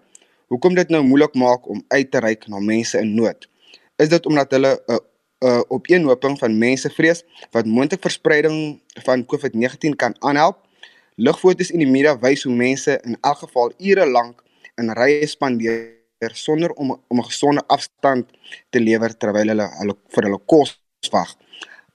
Hoekom 0.52 0.74
dit 0.74 0.88
nou 0.90 1.02
moeilik 1.02 1.34
maak 1.34 1.68
om 1.68 1.80
uit 1.88 2.10
te 2.10 2.18
reik 2.20 2.48
na 2.48 2.58
mense 2.58 2.98
in 2.98 3.14
nood? 3.14 3.48
is 4.00 4.08
dit 4.08 4.26
omdat 4.26 4.50
hulle 4.50 4.72
'n 4.72 4.92
uh, 4.92 4.98
uh, 5.48 5.62
opeenhoping 5.68 6.38
van 6.38 6.58
mense 6.58 6.90
vrees 6.90 7.24
wat 7.50 7.66
moontlik 7.66 8.02
verspreiding 8.02 8.80
van 9.04 9.24
COVID-19 9.24 9.96
kan 9.96 10.14
aanhelp. 10.18 10.56
Ligfoto's 11.14 11.70
in 11.70 11.84
die 11.84 11.90
media 11.90 12.18
wys 12.18 12.42
hoe 12.42 12.54
mense 12.54 13.00
in 13.04 13.16
elk 13.20 13.38
geval 13.44 13.72
ure 13.78 14.06
lank 14.06 14.42
in 14.80 14.92
rye 14.92 15.26
spandeer 15.26 15.99
sonder 16.28 16.72
om 16.72 16.90
om 17.08 17.18
'n 17.18 17.24
gesonde 17.24 17.62
afstand 17.66 18.28
te 18.70 18.80
lewer 18.80 19.16
terwyl 19.16 19.48
hulle 19.48 19.68
hulle 19.78 19.94
vir 20.08 20.22
hulle 20.24 20.40
kos 20.46 20.80
wag. 21.10 21.36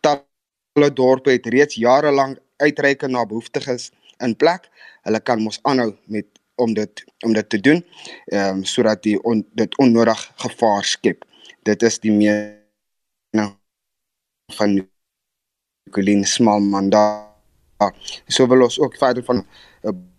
Talle 0.02 0.90
dorpe 0.94 1.32
het 1.32 1.46
reeds 1.46 1.76
jare 1.76 2.12
lank 2.12 2.40
uitreike 2.58 3.08
na 3.08 3.26
behoeftiges 3.26 3.92
in 4.20 4.36
plek. 4.36 4.70
Hulle 5.04 5.20
kan 5.20 5.42
mos 5.42 5.60
aanhou 5.62 5.98
met 6.06 6.26
om 6.56 6.74
dit 6.74 7.04
om 7.26 7.34
dit 7.34 7.50
te 7.50 7.60
doen 7.60 7.86
ehm 8.26 8.58
um, 8.58 8.64
sodat 8.64 9.04
die 9.04 9.24
on, 9.24 9.46
dit 9.54 9.78
onnodig 9.78 10.32
gevaar 10.36 10.84
skep 10.84 11.26
dit 11.66 11.84
is 11.84 11.98
die 12.00 12.14
mening 12.14 13.54
van 14.54 14.78
Colleen 15.92 16.26
Smalman 16.26 16.90
daar. 16.90 17.94
So 18.28 18.48
wil 18.48 18.64
ons 18.64 18.80
ook 18.80 18.98
verder 18.98 19.24
van 19.26 19.44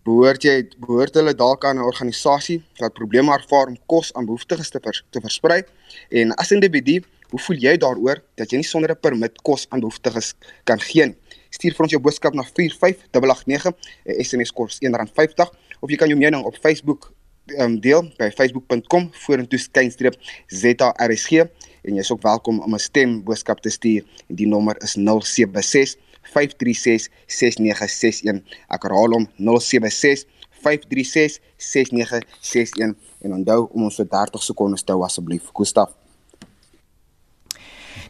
behoort 0.03 0.43
jy 0.43 0.69
behoort 0.79 1.15
hulle 1.15 1.33
dalk 1.35 1.65
aan 1.65 1.77
'n 1.77 1.83
organisasie 1.83 2.63
wat 2.79 2.93
probleme 2.93 3.33
ervaar 3.33 3.67
om 3.67 3.77
kos 3.85 4.13
aan 4.13 4.25
behoeftiges 4.25 4.69
te 4.69 4.79
vers, 4.79 5.03
te 5.09 5.19
versprei 5.21 5.63
en 6.09 6.31
as 6.35 6.51
individu 6.51 7.01
Hoe 7.27 7.39
voel 7.43 7.59
jy 7.59 7.73
daaroor 7.75 8.21
dat 8.39 8.51
jy 8.51 8.61
nie 8.61 8.67
sonder 8.67 8.91
'n 8.91 8.99
permit 9.01 9.41
kos 9.43 9.67
aan 9.69 9.79
behoeftiges 9.83 10.33
kan 10.63 10.79
gee? 10.79 11.15
Stuur 11.49 11.73
vir 11.75 11.83
ons 11.83 11.91
jou 11.91 12.01
boodskap 12.01 12.33
na 12.33 12.43
45889, 12.43 13.75
SMS 14.05 14.51
kos 14.51 14.79
R1.50 14.79 15.51
of 15.81 15.89
jy 15.89 15.97
kan 15.97 16.07
jou 16.07 16.17
mening 16.17 16.43
op 16.45 16.55
Facebook 16.55 17.11
um, 17.59 17.79
deel 17.79 18.07
by 18.17 18.29
facebook.com 18.31 19.09
vorentoe 19.11 19.59
skynstreep 19.59 20.15
ZRSG 20.47 21.43
en 21.87 21.95
jy 21.95 21.99
is 21.99 22.11
ook 22.11 22.21
welkom 22.21 22.59
om 22.59 22.73
'n 22.73 22.79
stem 22.79 23.23
boodskap 23.23 23.59
te 23.59 23.69
stuur 23.69 24.03
en 24.29 24.35
die 24.35 24.47
nommer 24.47 24.75
is 24.83 24.95
076 24.95 25.95
536 26.33 27.09
6961 27.27 28.43
ek 28.75 28.87
herhaal 28.87 29.15
hom 29.17 29.29
076 29.37 30.25
536 30.63 31.39
6961 31.57 32.95
en 33.23 33.39
onthou 33.39 33.69
om 33.73 33.87
ons 33.87 34.01
vir 34.01 34.09
30 34.11 34.45
sekondes 34.49 34.83
te 34.83 34.93
hou 34.93 35.05
asseblief. 35.07 35.49
Gustaf. 35.53 35.93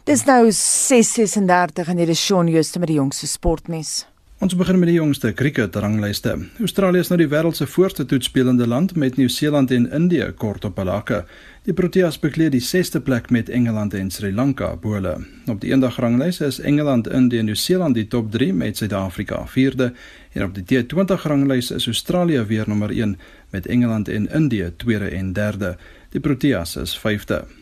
Dis 0.08 0.24
nou 0.24 0.48
6:36 0.52 1.88
en 1.88 1.98
hier 1.98 2.08
is 2.08 2.20
Shaun 2.24 2.48
Jooste 2.48 2.78
met 2.78 2.88
die 2.88 3.00
jongste 3.00 3.26
sportnuus 3.26 4.06
Ons 4.38 4.54
begin 4.54 4.76
met 4.78 4.86
die 4.86 5.00
jongste 5.00 5.32
krieket 5.34 5.74
ranglyste. 5.82 6.36
Australië 6.62 7.02
is 7.02 7.08
nou 7.10 7.16
die 7.18 7.26
wêreld 7.26 7.58
se 7.58 7.66
voorste 7.66 8.04
toetspelende 8.06 8.68
land 8.70 8.94
met 8.94 9.16
Nieu-Seeland 9.18 9.74
en 9.74 9.88
Indië 9.90 10.28
kort 10.38 10.64
op 10.64 10.78
hulle 10.78 10.94
hakke. 10.94 11.18
Die 11.66 11.74
Proteas 11.74 12.20
bekleed 12.22 12.54
die 12.54 12.62
6ste 12.62 13.02
plek 13.02 13.32
met 13.34 13.50
Engeland 13.50 13.98
en 13.98 14.14
Sri 14.14 14.30
Lanka 14.30 14.70
bo 14.78 14.94
hulle. 14.94 15.16
Op 15.50 15.58
die 15.58 15.74
eendag 15.74 15.98
ranglys 15.98 16.38
is 16.38 16.60
Engeland, 16.62 17.10
Indië 17.10 17.42
en 17.42 17.50
Nieu-Seeland 17.50 17.98
die 17.98 18.06
top 18.06 18.30
3 18.30 18.52
met 18.54 18.78
Suid-Afrika 18.78 19.42
4de 19.58 19.90
en 20.38 20.46
op 20.46 20.54
die 20.54 20.66
T20 20.70 21.26
ranglys 21.26 21.74
is 21.74 21.90
Australië 21.90 22.46
weer 22.46 22.70
nommer 22.70 22.94
1 22.94 23.18
met 23.50 23.66
Engeland 23.66 24.08
en 24.08 24.30
Indië 24.30 24.70
tweede 24.76 25.10
en 25.10 25.32
derde. 25.32 25.76
Die 26.14 26.20
Proteas 26.20 26.76
is 26.76 27.00
5de. 27.02 27.57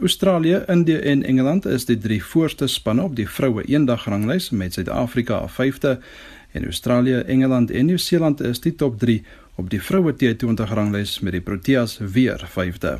Australië, 0.00 0.62
Indië 0.66 0.96
en 0.96 1.22
Engeland 1.22 1.66
is 1.66 1.84
die 1.84 1.98
drie 1.98 2.24
voorste 2.24 2.66
spanne 2.66 3.02
op 3.02 3.16
die 3.16 3.28
vroue 3.28 3.62
eendagrangslys 3.64 4.50
met 4.50 4.72
Suid-Afrika 4.72 5.38
op 5.38 5.50
5de 5.50 5.96
en 6.52 6.64
Australië, 6.64 7.14
Engeland 7.14 7.70
en 7.70 7.86
Nieu-Seeland 7.86 8.40
is 8.40 8.60
die 8.60 8.74
top 8.74 8.98
3 8.98 9.24
op 9.54 9.70
die 9.70 9.82
vroue 9.82 10.12
T20 10.12 10.72
ranglys 10.72 11.20
met 11.20 11.32
die 11.32 11.40
Proteas 11.40 11.98
weer 11.98 12.48
5de. 12.58 12.98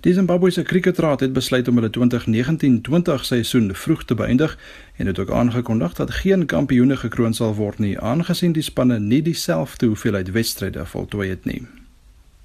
Die 0.00 0.14
Zimbabwese 0.14 0.62
kriketraad 0.62 1.20
het 1.20 1.32
besluit 1.32 1.68
om 1.68 1.74
hulle 1.76 1.90
2019-20 1.90 3.20
seisoen 3.20 3.74
vroeg 3.74 4.04
te 4.04 4.14
beëindig 4.14 4.58
en 4.96 5.06
het 5.06 5.18
ook 5.18 5.30
aangekondig 5.30 5.94
dat 5.94 6.10
geen 6.10 6.46
kampioene 6.46 6.96
gekroon 6.96 7.34
sal 7.34 7.54
word 7.54 7.78
nie 7.78 7.98
aangesien 7.98 8.52
die 8.52 8.62
spanne 8.62 8.98
nie 8.98 9.22
dieselfde 9.22 9.86
hoeveelheid 9.86 10.30
wedstryde 10.30 10.86
voltooi 10.86 11.28
het 11.28 11.44
nie. 11.44 11.66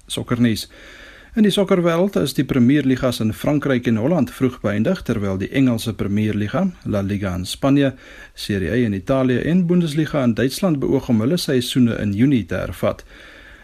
Sokkernuus 0.06 0.68
In 1.34 1.42
die 1.42 1.50
sokkerwêreld 1.50 2.14
is 2.20 2.30
die 2.38 2.44
Premierligas 2.46 3.18
in 3.18 3.32
Frankryk 3.34 3.88
en 3.90 3.96
Holland 3.98 4.30
vroeg 4.30 4.60
beëindig 4.62 5.00
terwyl 5.02 5.34
die 5.40 5.48
Engelse 5.50 5.90
Premierliga, 5.98 6.60
La 6.86 7.00
Liga 7.02 7.32
in 7.34 7.42
Spanje, 7.44 7.88
Serie 8.38 8.70
A 8.70 8.76
in 8.86 8.94
Italië 8.94 9.40
en 9.50 9.64
Bundesliga 9.66 10.22
in 10.22 10.36
Duitsland 10.38 10.78
beoog 10.78 11.08
om 11.10 11.24
hulle 11.24 11.36
seisoene 11.36 11.98
in 11.98 12.14
Junie 12.14 12.44
te 12.46 12.54
hervat. 12.54 13.02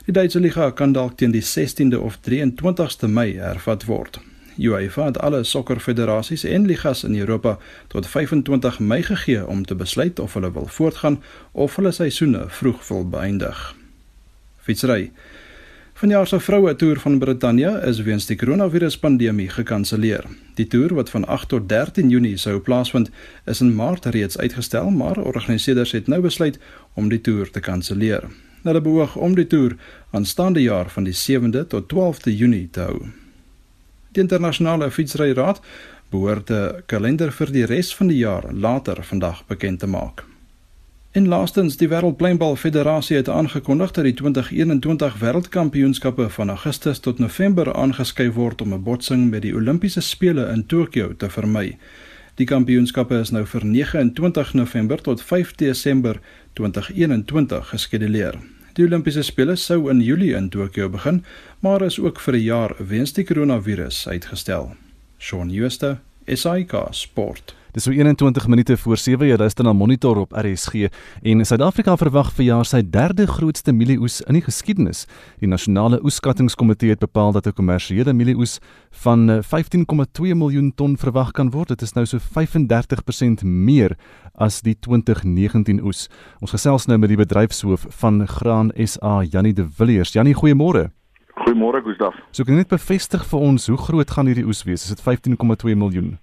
Die 0.08 0.16
Duitse 0.18 0.42
liga 0.42 0.72
kan 0.74 0.96
dalk 0.98 1.14
teen 1.22 1.30
die 1.30 1.44
16de 1.46 2.02
of 2.02 2.18
23ste 2.26 3.06
Mei 3.06 3.36
hervat 3.38 3.86
word. 3.86 4.18
UEFA 4.58 5.12
het 5.12 5.22
alle 5.22 5.44
sokkerfederasies 5.46 6.42
en 6.50 6.66
ligas 6.66 7.04
in 7.06 7.14
Europa 7.14 7.54
tot 7.94 8.10
25 8.10 8.80
Mei 8.82 9.04
gegee 9.06 9.46
om 9.46 9.62
te 9.62 9.78
besluit 9.78 10.18
of 10.18 10.34
hulle 10.34 10.50
wil 10.58 10.66
voortgaan 10.66 11.22
of 11.52 11.78
hulle 11.78 11.94
seisoene 11.94 12.48
vroeg 12.48 12.82
wil 12.88 13.06
beëindig. 13.14 13.68
Fietsry 14.58 15.12
Vanjaar 16.00 16.26
se 16.26 16.40
vroue 16.40 16.76
toer 16.76 16.96
van 17.00 17.18
Brittanje 17.18 17.70
is 17.84 17.98
weens 18.00 18.24
die 18.26 18.36
koronaviruspandemie 18.40 19.50
gekanselleer. 19.52 20.24
Die 20.56 20.64
toer 20.64 20.94
wat 20.96 21.10
van 21.12 21.26
8 21.28 21.48
tot 21.52 21.66
13 21.68 22.08
Junie 22.08 22.38
sou 22.40 22.54
plaasvind, 22.64 23.10
is 23.44 23.60
in 23.60 23.74
Maart 23.76 24.08
reeds 24.14 24.38
uitgestel, 24.38 24.88
maar 24.90 25.20
organiseerders 25.20 25.92
het 25.92 26.08
nou 26.08 26.22
besluit 26.24 26.56
om 26.94 27.10
die 27.12 27.20
toer 27.20 27.50
te 27.52 27.60
kanselleer. 27.60 28.24
Hulle 28.62 28.80
beoog 28.80 29.18
om 29.20 29.36
die 29.36 29.44
toer 29.46 29.76
aanstaande 30.16 30.62
jaar 30.64 30.88
van 30.88 31.04
die 31.04 31.16
7de 31.20 31.66
tot 31.68 31.92
12de 31.92 32.32
Junie 32.32 32.68
te 32.72 32.88
hou. 32.88 33.12
Die 34.16 34.24
internasionale 34.24 34.88
fietsryraad 34.90 35.60
behoort 36.08 36.50
'n 36.50 36.82
kalender 36.86 37.32
vir 37.32 37.52
die 37.52 37.66
res 37.66 37.94
van 37.94 38.06
die 38.06 38.18
jaar 38.24 38.48
later 38.52 39.04
vandag 39.04 39.44
bekend 39.46 39.80
te 39.80 39.86
maak. 39.86 40.29
En 41.10 41.26
laastens, 41.28 41.76
die 41.76 41.88
Wêreldpleinbal 41.90 42.56
Federasie 42.56 43.16
het 43.16 43.28
aangekondig 43.28 43.90
dat 43.90 44.04
die 44.04 44.14
2021 44.14 45.16
Wêreldkampioenskappe 45.18 46.28
van 46.30 46.48
Augustus 46.48 46.98
tot 46.98 47.18
November 47.18 47.74
aangeskuif 47.74 48.34
word 48.34 48.62
om 48.62 48.74
'n 48.74 48.82
botsing 48.82 49.30
met 49.30 49.42
die 49.42 49.54
Olimpiese 49.54 50.00
spele 50.00 50.46
in 50.52 50.66
Tokio 50.66 51.16
te 51.16 51.30
vermy. 51.30 51.78
Die 52.34 52.46
kampioenskappe 52.46 53.18
is 53.18 53.30
nou 53.30 53.46
vir 53.46 53.66
29 53.66 54.54
November 54.54 55.02
tot 55.02 55.22
5 55.22 55.54
Desember 55.54 56.20
2021 56.52 57.68
geskeduleer. 57.68 58.38
Die 58.72 58.84
Olimpiese 58.84 59.22
spele 59.22 59.56
sou 59.56 59.90
in 59.90 60.00
Julie 60.00 60.34
in 60.34 60.48
Tokio 60.48 60.88
begin, 60.88 61.24
maar 61.58 61.82
is 61.82 61.98
ook 61.98 62.20
vir 62.20 62.34
'n 62.34 62.42
jaar 62.42 62.74
weens 62.78 63.12
die 63.12 63.24
koronavirus 63.24 64.08
uitgestel. 64.08 64.74
Shaun 65.18 65.50
Schuster, 65.50 65.98
SAK 66.26 66.86
Sport. 66.90 67.59
Dis 67.72 67.84
so 67.86 67.92
21 67.92 68.46
minute 68.48 68.76
voor 68.76 68.96
7 68.96 69.26
jy 69.28 69.36
luister 69.38 69.64
na 69.64 69.72
Monitor 69.72 70.18
op 70.18 70.32
RSG 70.34 70.88
en 71.22 71.44
Suid-Afrika 71.46 71.94
verwag 71.96 72.32
vir 72.34 72.44
jaar 72.48 72.66
sy 72.66 72.80
derde 72.82 73.28
grootste 73.30 73.70
mielieoes 73.70 74.16
in 74.26 74.34
die 74.34 74.42
geskiedenis. 74.42 75.04
Die 75.38 75.46
nasionale 75.46 76.00
oeskattingskomitee 76.02 76.90
het 76.90 76.98
bepaal 76.98 77.30
dat 77.32 77.46
'n 77.46 77.54
kommersiële 77.54 78.12
mielieoes 78.12 78.58
van 78.90 79.42
15,2 79.42 80.34
miljoen 80.34 80.72
ton 80.74 80.96
verwag 80.96 81.30
kan 81.30 81.50
word. 81.50 81.68
Dit 81.68 81.82
is 81.82 81.94
nou 81.94 82.06
so 82.06 82.18
35% 82.18 83.44
meer 83.44 83.96
as 84.34 84.60
die 84.62 84.74
2019 84.74 85.80
oes. 85.84 86.08
Ons 86.40 86.50
gesels 86.50 86.86
nou 86.86 86.98
met 86.98 87.08
die 87.08 87.16
bedryfshoof 87.16 87.86
van 87.88 88.26
Graan 88.26 88.70
SA, 88.74 89.22
Jannie 89.22 89.54
de 89.54 89.66
Villiers. 89.70 90.12
Jannie, 90.12 90.34
goeiemôre. 90.34 90.90
Goeiemôre 91.46 91.82
Gustaf. 91.82 92.14
So 92.30 92.44
kan 92.44 92.54
jy 92.54 92.58
net 92.58 92.68
bevestig 92.68 93.24
vir 93.24 93.40
ons 93.40 93.66
hoe 93.66 93.76
groot 93.76 94.10
gaan 94.10 94.26
hierdie 94.26 94.46
oes 94.46 94.64
wees? 94.64 94.82
Is 94.82 94.88
dit 94.88 95.00
15,2 95.00 95.76
miljoen? 95.76 96.18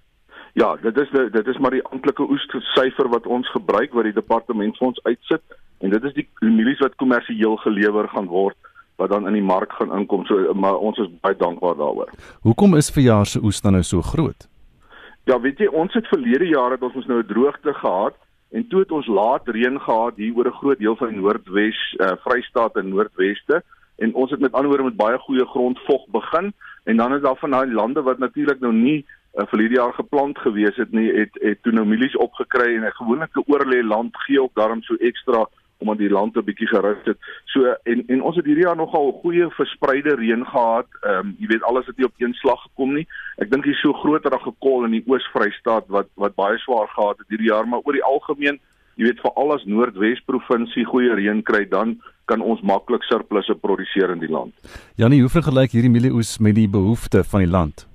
Ja, 0.58 0.76
dit 0.82 0.96
is 0.98 1.10
die, 1.10 1.30
dit 1.30 1.46
is 1.46 1.58
maar 1.62 1.70
die 1.70 1.84
amptelike 1.86 2.24
oessyfer 2.26 3.08
wat 3.12 3.26
ons 3.26 3.50
gebruik 3.54 3.92
wat 3.94 4.08
die 4.08 4.16
departement 4.16 4.74
vir 4.78 4.86
ons 4.88 5.00
uitsit 5.04 5.58
en 5.84 5.92
dit 5.94 6.06
is 6.08 6.14
die 6.16 6.24
mielies 6.42 6.80
wat 6.82 6.96
kommersieel 6.98 7.54
gelewer 7.62 8.08
gaan 8.10 8.26
word 8.32 8.56
wat 8.98 9.12
dan 9.12 9.28
in 9.30 9.36
die 9.38 9.44
mark 9.44 9.76
gaan 9.78 9.92
inkom. 9.94 10.24
So 10.26 10.54
maar 10.58 10.80
ons 10.82 10.98
is 10.98 11.10
baie 11.22 11.36
dankbaar 11.38 11.76
daaroor. 11.78 12.10
Hoekom 12.42 12.74
is 12.74 12.90
verjaar 12.90 13.28
se 13.30 13.38
oes 13.38 13.60
dan 13.62 13.76
nou 13.78 13.84
so 13.86 14.02
groot? 14.02 14.48
Ja, 15.30 15.36
weet 15.38 15.60
jy, 15.62 15.68
ons 15.70 15.94
het 15.94 16.08
verlede 16.10 16.48
jaar 16.50 16.74
het 16.74 16.82
ons 16.82 16.96
ons 16.98 17.06
nou 17.06 17.20
'n 17.22 17.30
droogte 17.30 17.74
gehad 17.74 18.16
en 18.50 18.66
toe 18.68 18.80
het 18.80 18.90
ons 18.90 19.06
laat 19.06 19.46
reën 19.46 19.78
gehad 19.80 20.16
hier 20.16 20.34
oor 20.34 20.48
'n 20.48 20.58
groot 20.60 20.78
deel 20.78 20.96
van 20.96 21.08
die 21.08 21.20
Noordwes, 21.20 21.78
uh, 22.00 22.16
Vrystaat 22.24 22.76
en 22.76 22.88
Noordweste 22.88 23.62
en 23.98 24.14
ons 24.14 24.30
het 24.30 24.40
met 24.40 24.52
ander 24.52 24.68
woorde 24.68 24.90
met 24.90 24.96
baie 24.96 25.18
goeie 25.18 25.46
grondvog 25.46 26.06
begin 26.10 26.52
en 26.84 26.96
dan 26.96 27.14
is 27.14 27.22
daar 27.22 27.36
van 27.36 27.50
daai 27.50 27.72
lande 27.72 28.02
wat 28.02 28.18
natuurlik 28.18 28.60
nou 28.60 28.72
nie 28.72 29.06
uh, 29.38 29.46
vir 29.50 29.64
hierdie 29.64 29.78
jaar 29.78 29.94
geplant 29.94 30.38
gewees 30.38 30.76
het 30.76 30.92
nie 30.92 31.08
het 31.14 31.38
het 31.42 31.62
toe 31.62 31.72
nou 31.72 31.86
mielies 31.86 32.16
opgekry 32.16 32.74
en 32.76 32.84
'n 32.84 32.98
gewone 33.00 33.28
oorlê 33.46 33.82
land 33.82 34.16
gee 34.26 34.42
ook 34.42 34.54
daarom 34.54 34.82
so 34.82 34.94
ekstra 34.94 35.46
omdat 35.78 35.98
die 35.98 36.10
land 36.10 36.36
'n 36.36 36.44
bietjie 36.44 36.66
gerus 36.66 37.04
het. 37.04 37.18
So 37.44 37.74
en 37.82 38.02
en 38.06 38.22
ons 38.22 38.36
het 38.36 38.44
hierdie 38.44 38.64
jaar 38.64 38.76
nogal 38.76 39.12
goeie 39.22 39.46
verspreide 39.50 40.14
reën 40.14 40.44
gehad. 40.46 40.86
Ehm 41.02 41.26
um, 41.26 41.36
jy 41.38 41.46
weet 41.46 41.62
alles 41.62 41.86
het 41.86 41.96
nie 41.96 42.06
op 42.06 42.14
een 42.16 42.34
slag 42.34 42.62
gekom 42.62 42.94
nie. 42.94 43.06
Ek 43.36 43.50
dink 43.50 43.64
hier 43.64 43.74
so 43.74 43.92
groter 43.92 44.34
as 44.34 44.42
gekol 44.42 44.84
in 44.84 44.90
die 44.90 45.04
Oos-Vrystaat 45.06 45.84
wat 45.86 46.08
wat 46.14 46.34
baie 46.34 46.58
swaar 46.58 46.88
gehad 46.88 47.18
het 47.18 47.28
hierdie 47.28 47.50
jaar, 47.50 47.68
maar 47.68 47.80
oor 47.84 47.92
die 47.92 48.04
algemeen, 48.04 48.60
jy 48.94 49.04
weet 49.04 49.20
veral 49.20 49.52
as 49.52 49.64
Noordwes 49.64 50.20
provinsie 50.26 50.84
goeie 50.84 51.14
reën 51.14 51.42
kry, 51.42 51.68
dan 51.68 52.00
kan 52.24 52.40
ons 52.40 52.60
maklik 52.60 53.02
surplusse 53.02 53.54
produseer 53.54 54.10
in 54.10 54.18
die 54.18 54.30
land. 54.30 54.52
Janie, 54.96 55.20
hoe 55.20 55.30
vergelyk 55.30 55.70
hierdie 55.70 55.90
mielieoes 55.90 56.38
met 56.38 56.54
die 56.54 56.68
behoeftes 56.68 57.28
van 57.28 57.40
die 57.40 57.50
land? 57.50 57.88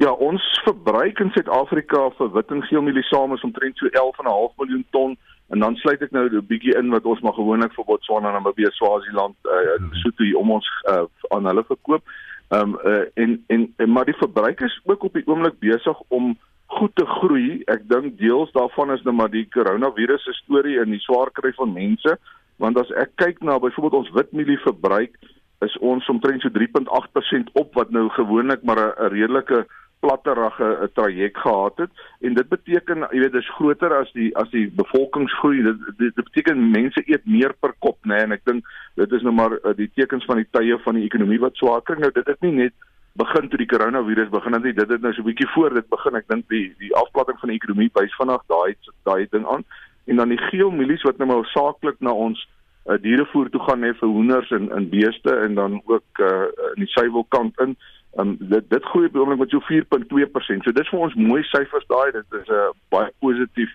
Ja, 0.00 0.14
ons 0.16 0.40
verbruik 0.64 1.18
in 1.20 1.28
Suid-Afrika 1.34 2.06
vir 2.16 2.30
wit 2.32 2.52
en 2.54 2.62
geel 2.64 2.80
mielie 2.86 3.02
saam 3.04 3.34
is 3.36 3.42
omtrent 3.44 3.76
so 3.76 3.88
11.5 4.00 4.54
miljoen 4.62 4.84
ton 4.96 5.16
en 5.52 5.60
dan 5.60 5.74
sluit 5.76 6.00
ek 6.06 6.14
nou 6.16 6.22
'n 6.24 6.46
bietjie 6.48 6.72
in 6.78 6.88
wat 6.94 7.04
ons 7.04 7.20
maar 7.20 7.36
gewoonlik 7.36 7.74
vir 7.76 7.84
Botswana 7.84 8.30
en 8.30 8.38
Namibië, 8.38 8.70
Swaziland, 8.72 9.36
uh, 9.44 9.76
Lesotho 9.90 10.24
hier 10.24 10.38
om 10.38 10.54
ons 10.56 10.68
uh, 10.88 11.04
aan 11.36 11.44
hulle 11.50 11.64
verkoop. 11.68 12.02
Ehm 12.48 12.72
um, 12.72 12.78
uh, 12.84 13.04
en, 13.14 13.44
en 13.48 13.66
en 13.76 13.92
maar 13.92 14.08
die 14.08 14.16
verbruik 14.16 14.60
is 14.60 14.80
ook 14.84 15.04
op 15.04 15.12
die 15.12 15.26
oomblik 15.26 15.58
besig 15.58 16.00
om 16.08 16.38
goed 16.66 16.96
te 16.96 17.04
groei. 17.06 17.60
Ek 17.66 17.84
dink 17.88 18.16
deels 18.18 18.52
daarvan 18.52 18.92
is 18.96 19.02
nou 19.02 19.14
maar 19.14 19.30
die 19.30 19.48
koronavirus 19.52 20.24
se 20.24 20.32
storie 20.32 20.80
en 20.80 20.96
die 20.96 21.04
swaar 21.04 21.30
kry 21.30 21.52
van 21.60 21.76
mense, 21.76 22.16
want 22.56 22.80
as 22.80 22.90
ek 22.96 23.12
kyk 23.16 23.44
na 23.44 23.58
byvoorbeeld 23.58 24.00
ons 24.00 24.16
witmielie 24.16 24.58
verbruik 24.64 25.12
is 25.60 25.76
ons 25.84 26.08
omtrent 26.08 26.40
so 26.40 26.48
3.8% 26.48 27.52
op 27.52 27.74
wat 27.74 27.90
nou 27.92 28.08
gewoonlik 28.08 28.64
maar 28.64 28.80
'n 28.80 29.12
redelike 29.12 29.66
platterige 30.00 30.68
eh, 30.76 30.88
traject 30.94 31.38
gehad 31.38 31.76
het. 31.76 31.90
En 32.20 32.34
dit 32.34 32.48
beteken 32.48 33.06
jy 33.10 33.20
weet 33.24 33.32
dis 33.32 33.54
groter 33.56 33.94
as 33.94 34.12
die 34.16 34.30
as 34.40 34.50
die 34.54 34.66
bevolkingsgroei. 34.76 35.62
Dit, 35.62 35.82
dit, 35.98 36.14
dit 36.14 36.28
beteken 36.30 36.70
mense 36.70 37.02
eet 37.06 37.26
meer 37.26 37.54
per 37.60 37.74
kop 37.78 37.98
nê 38.04 38.14
nee, 38.14 38.28
en 38.28 38.36
ek 38.36 38.46
dink 38.48 38.70
dit 39.00 39.18
is 39.18 39.26
nou 39.26 39.34
maar 39.36 39.56
uh, 39.58 39.74
die 39.76 39.90
tekens 39.94 40.24
van 40.28 40.40
die 40.42 40.48
tye 40.56 40.78
van 40.84 40.98
die 40.98 41.06
ekonomie 41.08 41.40
wat 41.42 41.60
swaar 41.60 41.84
kry. 41.84 41.98
Nou 42.00 42.12
dit 42.16 42.32
het 42.32 42.40
nie 42.46 42.54
net 42.62 42.88
begin 43.20 43.50
toe 43.50 43.58
die 43.60 43.68
koronavirus 43.68 44.30
begin 44.32 44.56
het 44.56 44.68
dit 44.70 44.94
het 44.94 45.02
nou 45.02 45.12
so 45.12 45.22
'n 45.22 45.30
bietjie 45.30 45.52
voor 45.54 45.74
dit 45.74 45.88
begin. 45.88 46.16
Ek 46.16 46.28
dink 46.28 46.48
die 46.48 46.74
die 46.78 46.94
afplatting 46.96 47.38
van 47.40 47.52
die 47.52 47.60
ekonomie 47.60 47.90
wys 47.94 48.16
vanaand 48.16 48.46
daai 48.48 48.74
daai 49.04 49.26
ding 49.30 49.46
aan. 49.46 49.64
En 50.06 50.16
dan 50.16 50.28
die 50.28 50.42
geel 50.50 50.70
milies 50.70 51.02
wat 51.02 51.18
nou 51.18 51.28
maar 51.28 51.44
saaklik 51.44 52.00
na 52.00 52.12
ons 52.12 52.48
uh, 52.86 52.96
dierevoer 53.02 53.50
toe 53.50 53.60
gaan 53.60 53.82
hê 53.82 53.92
vir 53.94 54.08
hoenders 54.08 54.50
en 54.50 54.70
en 54.72 54.88
beeste 54.88 55.34
en 55.44 55.54
dan 55.54 55.82
ook 55.84 56.18
uh, 56.18 56.48
in 56.74 56.86
die 56.86 56.92
suiwelkant 56.94 57.60
in 57.60 57.76
Um, 58.18 58.36
dit 58.40 58.70
dit 58.70 58.84
groei 58.90 59.06
op 59.06 59.12
die 59.12 59.20
oomblik 59.20 59.38
met 59.38 59.50
so 59.50 59.62
4.2%. 59.68 60.64
So 60.66 60.72
dis 60.74 60.88
vir 60.90 60.98
ons 60.98 61.14
mooi 61.14 61.42
syfers 61.42 61.86
daai. 61.86 62.10
Dit 62.12 62.40
is 62.40 62.48
'n 62.48 62.52
uh, 62.52 62.72
baie 62.90 63.12
positief 63.18 63.70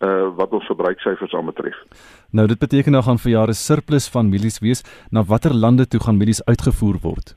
uh 0.00 0.28
wat 0.36 0.52
ons 0.56 0.66
verbruiksyfers 0.66 1.34
aanbetref. 1.34 1.76
Nou 2.32 2.46
dit 2.46 2.58
beteken 2.58 2.92
nou 2.92 3.02
gaan 3.02 3.18
vir 3.18 3.32
jare 3.32 3.52
surplus 3.52 4.08
van 4.08 4.28
mielies 4.28 4.58
wees. 4.58 4.84
Na 5.10 5.22
watter 5.22 5.54
lande 5.54 5.86
toe 5.86 6.00
gaan 6.00 6.16
mielies 6.16 6.44
uitgevoer 6.44 6.98
word? 7.02 7.36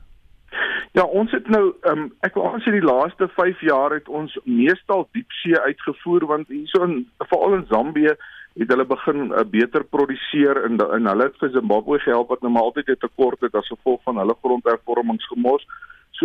Ja, 0.92 1.02
ons 1.02 1.30
het 1.30 1.48
nou 1.48 1.74
um 1.90 2.12
ek 2.20 2.34
wil 2.38 2.46
aansê 2.52 2.70
die 2.70 2.86
laaste 2.86 3.28
5 3.28 3.60
jaar 3.60 3.90
het 3.90 4.08
ons 4.08 4.38
meestal 4.44 5.08
diepsee 5.12 5.58
uitgevoer 5.60 6.26
want 6.26 6.48
hierso 6.48 6.84
in 6.84 7.08
veral 7.18 7.54
in 7.54 7.66
Zambië 7.68 8.14
het 8.54 8.70
hulle 8.70 8.86
begin 8.86 9.32
uh, 9.32 9.42
beter 9.42 9.84
produseer 9.84 10.60
en 10.64 10.78
in 10.78 11.08
hulle 11.10 11.26
het 11.26 11.40
vir 11.42 11.50
Zimbabwe 11.50 11.98
gehelp 11.98 12.30
wat 12.30 12.44
nou 12.46 12.52
maar 12.54 12.68
altyd 12.68 12.88
'n 12.94 13.02
tekort 13.02 13.40
het 13.40 13.54
as 13.54 13.72
gevolg 13.74 14.00
van 14.02 14.18
hulle 14.22 14.36
grondhervormingsgemors. 14.42 15.66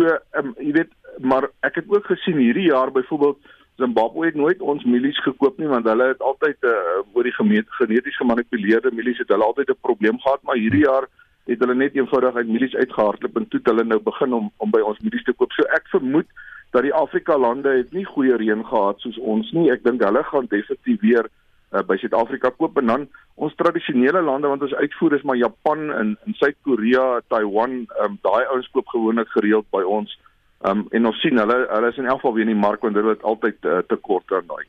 So, 0.00 0.08
um, 0.40 0.54
jy 0.56 0.72
weet, 0.72 0.92
maar 1.20 1.50
ek 1.66 1.74
het 1.82 1.88
ook 1.92 2.06
gesien 2.08 2.38
hierdie 2.40 2.70
jaar 2.70 2.88
byvoorbeeld 2.92 3.48
Zimbabwe 3.76 4.26
het 4.26 4.36
nooit 4.38 4.60
ons 4.60 4.84
mielies 4.84 5.18
gekoop 5.24 5.58
nie 5.60 5.68
want 5.68 5.88
hulle 5.88 6.06
het 6.12 6.22
altyd 6.24 6.56
uh, 6.68 7.00
oor 7.12 7.28
die 7.28 7.34
geneties 7.36 8.16
gemanipuleerde 8.16 8.92
mielies 8.96 9.20
het 9.20 9.28
hulle 9.28 9.44
altyd 9.44 9.72
'n 9.74 9.84
probleem 9.84 10.20
gehad, 10.20 10.40
maar 10.42 10.56
hierdie 10.56 10.86
jaar 10.86 11.08
het 11.44 11.60
hulle 11.60 11.74
net 11.74 11.94
eenvoudig 11.94 12.34
uit 12.34 12.48
mielies 12.48 12.74
uitgehardloop 12.74 13.36
en 13.36 13.48
toe 13.48 13.60
hulle 13.62 13.84
nou 13.84 14.00
begin 14.00 14.32
om 14.32 14.50
om 14.56 14.70
by 14.70 14.80
ons 14.80 15.00
mielies 15.04 15.24
te 15.28 15.36
koop. 15.36 15.52
So 15.52 15.68
ek 15.76 15.92
vermoed 15.92 16.28
dat 16.70 16.82
die 16.82 16.94
Afrika 16.94 17.36
lande 17.38 17.76
het 17.76 17.92
nie 17.92 18.04
goeie 18.04 18.36
reën 18.36 18.64
gehad 18.64 19.00
soos 19.00 19.18
ons 19.18 19.52
nie. 19.52 19.70
Ek 19.72 19.84
dink 19.84 20.00
hulle 20.04 20.24
gaan 20.24 20.48
definitief 20.48 21.00
weer 21.00 21.28
uh, 21.72 21.82
by 21.86 21.96
Suid-Afrika 22.00 22.50
koop 22.56 22.78
en 22.80 22.86
dan 22.92 23.06
ons 23.40 23.54
tradisionele 23.56 24.22
lande 24.22 24.50
want 24.50 24.62
ons 24.62 24.74
uitvoer 24.74 25.18
is 25.18 25.26
maar 25.26 25.38
Japan 25.40 25.90
en 25.90 26.16
en 26.26 26.36
Suid-Korea, 26.40 27.20
Taiwan, 27.28 27.84
um, 28.04 28.18
daai 28.26 28.44
ouens 28.50 28.68
koop 28.74 28.88
gewoonlik 28.94 29.28
gereeld 29.36 29.66
by 29.70 29.82
ons. 29.82 30.18
Um, 30.60 30.84
en 30.92 31.06
ons 31.08 31.20
sien 31.24 31.38
hulle 31.40 31.56
hulle 31.70 31.88
is 31.88 31.98
in 32.00 32.08
elk 32.10 32.20
geval 32.20 32.34
weer 32.36 32.48
in 32.48 32.52
die 32.52 32.62
mark 32.66 32.82
want 32.84 32.98
hulle 32.98 33.14
het 33.14 33.22
altyd 33.24 33.64
uh, 33.64 33.78
tekort 33.88 34.32
aan 34.36 34.48
daai. 34.50 34.66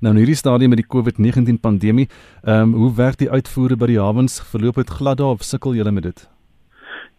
Nou 0.00 0.14
in 0.14 0.22
hierdie 0.22 0.38
stadium 0.40 0.72
met 0.72 0.80
die 0.80 0.90
COVID-19 0.96 1.60
pandemie, 1.60 2.08
ehm 2.44 2.70
um, 2.70 2.78
hoe 2.84 2.94
werk 2.96 3.20
die 3.20 3.30
uitvoere 3.30 3.76
by 3.76 3.90
die 3.92 4.00
hawens? 4.00 4.40
Verloop 4.54 4.80
dit 4.80 4.96
glad 5.00 5.20
daar 5.20 5.36
of 5.36 5.44
sukkel 5.44 5.76
julle 5.76 5.92
met 5.92 6.08
dit? 6.08 6.28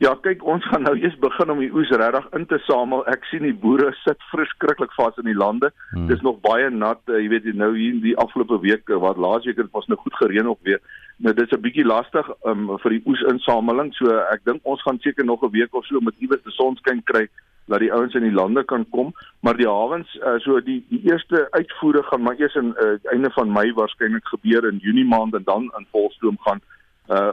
Ja, 0.03 0.11
kyk, 0.19 0.41
ons 0.43 0.65
gaan 0.67 0.83
nou 0.83 0.93
eers 0.99 1.15
begin 1.23 1.51
om 1.53 1.61
die 1.63 1.71
oes 1.71 1.91
regtig 1.95 2.25
in 2.35 2.43
te 2.51 2.57
samel. 2.65 3.05
Ek 3.07 3.23
sien 3.29 3.45
die 3.47 3.55
boere 3.55 3.93
sit 4.01 4.19
verskriklik 4.27 4.91
vas 4.97 5.15
in 5.21 5.29
die 5.29 5.37
lande. 5.37 5.69
Hmm. 5.93 6.09
Dis 6.09 6.23
nog 6.25 6.41
baie 6.43 6.67
nat, 6.69 6.99
uh, 7.07 7.21
jy 7.21 7.29
weet 7.31 7.47
nou 7.55 7.71
hier 7.77 7.93
in 7.93 8.01
die 8.03 8.17
afgelope 8.19 8.59
week 8.65 8.91
eh, 8.91 8.99
wat 8.99 9.21
laas 9.21 9.47
week 9.47 9.61
het 9.61 9.71
was 9.71 9.87
nou 9.87 9.95
goed 10.01 10.17
gereën 10.19 10.51
op 10.51 10.59
weer. 10.67 10.83
Nou 11.23 11.31
dis 11.33 11.51
'n 11.55 11.63
bietjie 11.63 11.87
lastig 11.87 12.27
um, 12.43 12.75
vir 12.83 12.91
die 12.91 13.01
oes 13.07 13.23
insameling. 13.31 13.93
So 13.95 14.11
ek 14.33 14.43
dink 14.43 14.67
ons 14.67 14.83
gaan 14.83 14.99
seker 14.99 15.23
nog 15.23 15.43
'n 15.43 15.55
week 15.55 15.73
of 15.73 15.85
so 15.85 16.03
met 16.03 16.19
iewers 16.19 16.43
die 16.43 16.51
sonskyn 16.59 17.03
kry 17.03 17.29
dat 17.67 17.79
die 17.79 17.93
ouens 17.93 18.13
in 18.13 18.27
die 18.27 18.35
lande 18.35 18.63
kan 18.63 18.85
kom, 18.91 19.13
maar 19.39 19.57
die 19.57 19.65
hawens 19.65 20.11
uh, 20.21 20.37
so 20.43 20.59
die 20.59 20.83
die 20.89 21.01
eerste 21.07 21.47
uitvoere 21.51 22.03
gaan 22.03 22.21
maar 22.21 22.35
eers 22.37 22.55
in 22.55 22.75
uh, 22.77 22.99
einde 23.11 23.31
van 23.31 23.51
Mei 23.51 23.71
waarskynlik 23.73 24.27
gebeur 24.27 24.67
in 24.67 24.77
Junie 24.77 25.07
maand 25.07 25.33
en 25.33 25.43
dan 25.43 25.71
in 25.79 25.87
volstroom 25.91 26.37
gaan. 26.43 26.59
Uh 26.59 26.74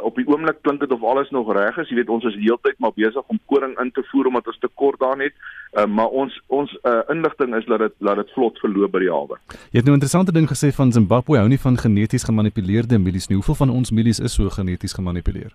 op 0.02 0.16
die 0.16 0.26
oomblik 0.28 0.62
klink 0.62 0.80
dit 0.80 0.92
of 0.92 1.02
alles 1.02 1.30
nog 1.30 1.52
reg 1.52 1.76
is. 1.76 1.88
Jy 1.88 1.96
weet 1.96 2.08
ons 2.12 2.24
is 2.24 2.36
heeltyd 2.36 2.78
maar 2.78 2.92
besig 2.94 3.22
om 3.26 3.40
koring 3.46 3.78
in 3.80 3.90
te 3.90 4.04
voer 4.10 4.26
omdat 4.26 4.46
ons 4.46 4.58
tekort 4.58 5.00
daar 5.00 5.18
het. 5.18 5.32
Uh 5.72 5.86
maar 5.86 6.08
ons 6.08 6.42
ons 6.46 6.78
uh 6.84 7.00
inligting 7.08 7.56
is 7.56 7.64
dat 7.64 7.78
dit 7.78 7.94
laat 7.98 8.16
dit 8.16 8.32
vlot 8.36 8.58
verloop 8.58 8.92
by 8.92 8.98
die 8.98 9.10
hawe. 9.12 9.38
Jy 9.70 9.80
het 9.80 9.84
nou 9.84 9.96
'n 9.96 10.00
interessante 10.00 10.32
ding 10.32 10.48
gesê 10.48 10.72
van 10.74 10.92
Zimbabwe 10.92 11.38
hou 11.38 11.48
nie 11.48 11.60
van 11.60 11.76
geneties 11.76 12.24
gemanipuleerde 12.24 12.98
mielies 12.98 13.28
nie. 13.28 13.36
Hoeveel 13.36 13.54
van 13.54 13.70
ons 13.70 13.90
mielies 13.90 14.20
is 14.20 14.34
so 14.34 14.48
geneties 14.48 14.92
gemanipuleer? 14.92 15.52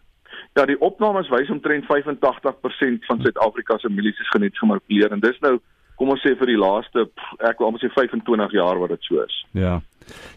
Ja, 0.54 0.66
die 0.66 0.80
opnames 0.82 1.30
wys 1.30 1.50
omtrent 1.50 1.86
85% 1.86 3.06
van 3.06 3.22
Suid-Afrika 3.22 3.78
se 3.78 3.90
mielies 3.90 4.20
is 4.20 4.30
geneties 4.30 4.60
gemanipuleer 4.60 5.12
en 5.12 5.20
dis 5.20 5.40
nou 5.40 5.60
kom 5.96 6.10
ons 6.10 6.22
sê 6.26 6.34
vir 6.38 6.52
die 6.54 6.58
laaste 6.58 7.06
ek 7.40 7.60
wil 7.60 7.68
amper 7.68 7.84
sê 7.84 7.92
25 7.94 8.52
jaar 8.52 8.80
wat 8.82 8.90
dit 8.90 9.04
so 9.10 9.22
is. 9.22 9.46
Ja. 9.52 9.82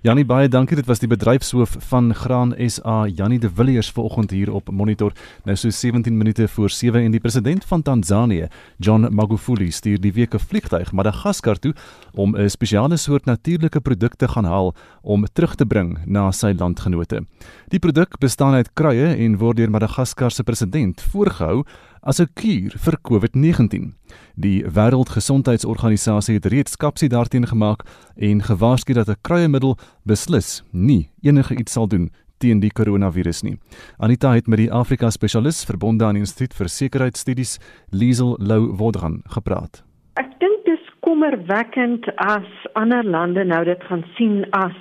Janie 0.03 0.25
baie 0.25 0.49
dankie. 0.49 0.77
Dit 0.77 0.87
was 0.87 0.99
die 0.99 1.09
bedryfshoof 1.09 1.77
van 1.91 2.15
Graan 2.15 2.55
SA, 2.67 3.07
Janie 3.07 3.39
de 3.39 3.51
Villiers 3.51 3.91
vanoggend 3.91 4.31
hier 4.31 4.53
op 4.53 4.71
Monitor. 4.71 5.13
Nou 5.45 5.57
so 5.57 5.71
17 5.71 6.17
minute 6.17 6.49
voor 6.49 6.71
7 6.71 7.03
en 7.03 7.11
die 7.11 7.21
president 7.21 7.65
van 7.65 7.83
Tanzanië, 7.83 8.49
John 8.79 9.09
Magufuli, 9.15 9.71
stuur 9.71 10.01
die 10.01 10.13
week 10.13 10.35
'n 10.35 10.39
vliegtyg 10.39 10.93
Madagaskar 10.93 11.59
toe 11.59 11.75
om 12.15 12.37
'n 12.37 12.49
spesiale 12.49 12.97
soort 12.97 13.25
natuurlike 13.25 13.81
produk 13.81 14.15
te 14.15 14.29
gaan 14.29 14.45
haal 14.45 14.75
om 15.03 15.25
terug 15.33 15.55
te 15.55 15.67
bring 15.67 15.99
na 16.07 16.31
sy 16.31 16.55
landgenote. 16.59 17.25
Die 17.69 17.79
produk 17.79 18.19
bestaan 18.19 18.55
uit 18.55 18.73
kruie 18.73 19.15
en 19.17 19.39
word 19.39 19.57
deur 19.57 19.71
Madagaskar 19.71 20.31
se 20.31 20.43
president 20.43 21.01
voorgehou 21.01 21.65
as 22.03 22.21
'n 22.21 22.29
kuur 22.35 22.73
vir 22.77 22.97
COVID-19. 23.03 23.95
Die 24.35 24.65
Wêreldgesondheidsorganisasie 24.65 26.35
het 26.35 26.47
reeds 26.47 26.77
kapsie 26.77 27.09
daarteen 27.09 27.47
gemaak 27.47 27.83
en 28.17 28.43
gewaarsku 28.43 28.93
dat 28.93 29.09
'n 29.09 29.21
kruiemiddel 29.21 29.77
beslis 30.05 30.63
nie 30.73 31.11
enige 31.23 31.55
iets 31.57 31.73
sal 31.73 31.89
doen 31.89 32.11
teen 32.39 32.61
die 32.61 32.73
koronavirus 32.73 33.43
nie. 33.43 33.59
Anita 33.99 34.33
het 34.33 34.47
met 34.47 34.59
die 34.59 34.73
Afrika 34.73 35.11
spesialis 35.11 35.65
verbonde 35.65 36.05
aan 36.05 36.15
die 36.15 36.25
Instituut 36.25 36.55
vir 36.55 36.69
Sekuriteitsstudies, 36.69 37.59
Liesel 37.91 38.37
Lou 38.39 38.77
Wodran, 38.77 39.21
gepraat. 39.35 39.83
Ek 40.21 40.33
dink 40.41 40.65
dis 40.65 40.87
kommerwekkend 41.01 42.09
as 42.17 42.49
ander 42.81 43.05
lande 43.05 43.45
nou 43.45 43.65
dit 43.65 43.83
gaan 43.89 44.05
sien 44.17 44.45
as 44.57 44.77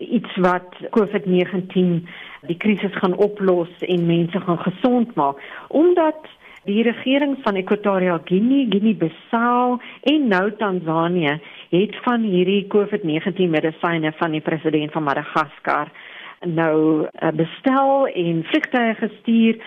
iets 0.00 0.36
wat 0.36 0.76
COVID-19 0.96 2.02
die 2.48 2.56
krisis 2.56 2.94
gaan 3.02 3.16
oplos 3.16 3.72
en 3.80 4.06
mense 4.06 4.40
gaan 4.40 4.58
gesond 4.58 5.14
maak 5.14 5.40
omdat 5.68 6.28
die 6.64 6.82
regering 6.82 7.38
van 7.42 7.56
Equatorial 7.56 8.20
Guinea, 8.24 8.66
Guinea-Bissau 8.68 9.80
en 10.02 10.28
nou 10.28 10.52
Tansanië 10.56 11.38
het 11.70 11.96
van 12.04 12.22
hierdie 12.22 12.66
COVID-19 12.68 13.48
medisyne 13.48 14.12
van 14.16 14.36
die 14.36 14.44
president 14.44 14.92
van 14.92 15.02
Madagaskar 15.08 15.92
nou 16.40 17.04
uh, 17.04 17.28
bestel 17.36 18.06
en 18.06 18.44
vliegtuie 18.48 18.94
gestuur. 18.94 19.58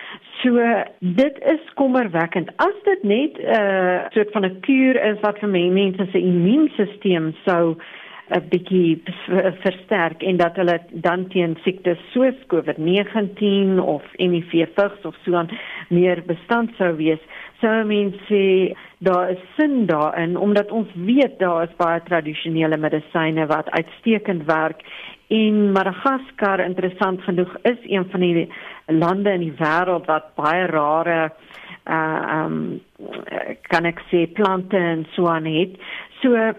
So 0.42 0.62
dit 1.00 1.36
is 1.46 1.74
kommerwekkend. 1.78 2.50
As 2.56 2.78
dit 2.84 3.04
net 3.04 3.38
'n 3.38 3.46
uh, 3.46 4.10
soort 4.10 4.32
van 4.32 4.46
'n 4.46 4.60
kuur 4.60 4.96
is 5.04 5.20
wat 5.22 5.40
vir 5.40 5.50
mense 5.50 6.06
se 6.12 6.20
immuunstelsel 6.20 7.32
sou 7.46 7.76
'n 8.32 8.48
bietjie 8.50 9.02
versterk 9.62 10.24
en 10.24 10.38
dat 10.38 10.56
hulle 10.56 10.80
dan 10.92 11.28
teen 11.28 11.58
siektes 11.64 12.00
soos 12.14 12.38
COVID-19 12.48 13.80
of 13.80 14.04
HIV 14.18 14.52
vigs 14.76 15.06
of 15.06 15.16
so 15.26 15.36
aan 15.36 15.50
meer 15.90 16.24
bestand 16.26 16.72
sou 16.78 16.96
wees. 16.96 17.20
So 17.60 17.84
mense 17.84 18.76
daar 19.00 19.30
is 19.32 19.44
sin 19.58 19.86
daarin 19.86 20.38
omdat 20.38 20.72
ons 20.72 20.88
weet 20.96 21.40
daar 21.40 21.64
is 21.64 21.76
baie 21.78 22.02
tradisionele 22.04 22.78
medisyne 22.78 23.46
wat 23.48 23.70
uitstekend 23.70 24.46
werk 24.46 24.82
en 25.28 25.72
Madagaskar 25.72 26.60
interessant 26.60 27.22
genoeg 27.22 27.58
is 27.64 27.80
een 27.84 28.06
van 28.12 28.20
die 28.20 28.48
lande 28.88 29.32
in 29.32 29.40
die 29.40 29.56
wêreld 29.60 30.08
wat 30.08 30.36
baie 30.36 30.66
rare 30.72 31.32
uh 31.86 32.44
um 32.44 32.82
kan 33.68 33.86
ek 33.86 34.00
sê 34.10 34.28
plante 34.32 34.78
en 34.78 35.04
so 35.16 35.28
aan 35.28 35.46
het. 35.46 35.76
So 36.22 36.54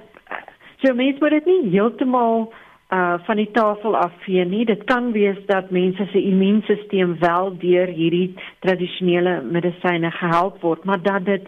So 0.85 0.93
mense 0.93 1.17
moet 1.21 1.33
dit 1.39 1.47
nie 1.49 1.71
heeltemal 1.73 2.51
uh 2.93 3.15
van 3.25 3.39
die 3.41 3.49
tafel 3.57 3.95
afvee 3.97 4.45
nie. 4.45 4.67
Dit 4.69 4.83
kan 4.85 5.13
wees 5.17 5.39
dat 5.49 5.71
mense 5.73 6.05
se 6.13 6.21
immuunstelsel 6.21 7.15
wel 7.23 7.55
deur 7.63 7.89
hierdie 7.89 8.35
tradisionele 8.61 9.39
medisyne 9.43 10.11
gehelp 10.13 10.61
word, 10.61 10.85
maar 10.85 11.01
dat 11.03 11.25
dit 11.25 11.47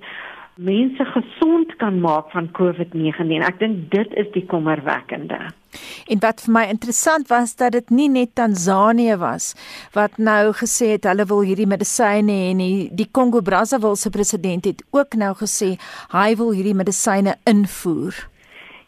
mense 0.57 1.05
gesond 1.05 1.75
kan 1.77 2.01
maak 2.01 2.31
van 2.33 2.49
COVID-19. 2.57 3.45
Ek 3.45 3.59
dink 3.61 3.91
dit 3.93 4.15
is 4.17 4.31
die 4.33 4.47
kommerwekkende. 4.49 5.43
En 6.09 6.23
wat 6.25 6.41
vir 6.47 6.55
my 6.57 6.63
interessant 6.73 7.29
was 7.29 7.53
dat 7.61 7.77
dit 7.77 7.93
nie 7.93 8.09
net 8.09 8.33
Tansanië 8.41 9.19
was 9.21 9.51
wat 9.93 10.17
nou 10.17 10.55
gesê 10.57 10.95
het 10.95 11.05
hulle 11.05 11.29
wil 11.29 11.45
hierdie 11.45 11.69
medisyne 11.69 12.39
hê 12.47 12.55
nie. 12.57 12.89
Die 12.89 13.11
Kongo 13.13 13.45
Brazzaville 13.45 14.01
se 14.01 14.11
president 14.11 14.65
het 14.65 14.81
ook 14.97 15.21
nou 15.21 15.35
gesê 15.37 15.75
hy 16.17 16.31
wil 16.41 16.57
hierdie 16.57 16.79
medisyne 16.81 17.37
invoer. 17.45 18.25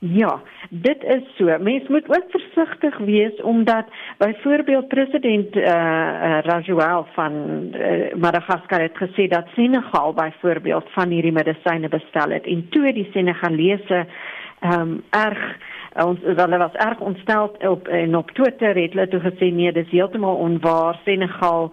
Ja, 0.01 0.41
dit 0.71 1.03
is 1.03 1.23
so. 1.37 1.59
Mens 1.59 1.89
moet 1.89 2.09
ook 2.09 2.25
versigtig 2.29 2.99
wees 2.99 3.41
omdat 3.43 3.85
byvoorbeeld 4.19 4.89
president 4.89 5.57
eh 5.57 5.63
uh, 5.65 6.39
Rajoel 6.41 7.07
van 7.13 7.33
uh, 7.75 8.15
Madagaskar 8.15 8.81
het 8.81 8.97
gesê 8.97 9.29
dat 9.29 9.47
Senegal 9.55 10.13
byvoorbeeld 10.13 10.85
van 10.91 11.09
hierdie 11.09 11.33
medisyne 11.33 11.89
bestel 11.89 12.31
het 12.31 12.47
en 12.47 12.67
toe 12.69 12.93
die 12.93 13.09
Senegalese 13.13 14.07
ehm 14.61 14.81
um, 14.81 15.03
erg 15.11 15.57
ons 15.95 16.19
hulle 16.23 16.59
was 16.59 16.73
erg 16.73 17.01
ontstel 17.01 17.57
op 17.59 17.89
en 17.89 18.17
op 18.17 18.31
Twitter 18.31 18.75
het 18.75 18.93
hulle 18.93 19.09
toe 19.09 19.21
gesê 19.21 19.53
nee, 19.53 19.73
dis 19.73 19.91
heeltemal 19.91 20.37
onwaar. 20.37 21.01
Senegal 21.05 21.73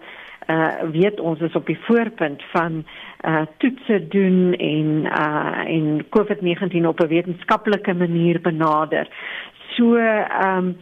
uh 0.50 0.90
weet 0.90 1.20
ons 1.20 1.40
is 1.40 1.54
op 1.54 1.66
die 1.66 1.78
voorpunt 1.80 2.42
van 2.52 2.84
uh 3.26 3.46
toetse 3.58 4.08
doen 4.08 4.54
en 4.54 5.04
uh 5.04 5.62
en 5.76 6.04
COVID-19 6.16 6.86
op 6.86 7.00
'n 7.00 7.08
wetenskaplike 7.08 7.94
manier 7.94 8.40
benader. 8.40 9.08
So 9.76 9.94
ehm 9.96 10.58
um, 10.58 10.76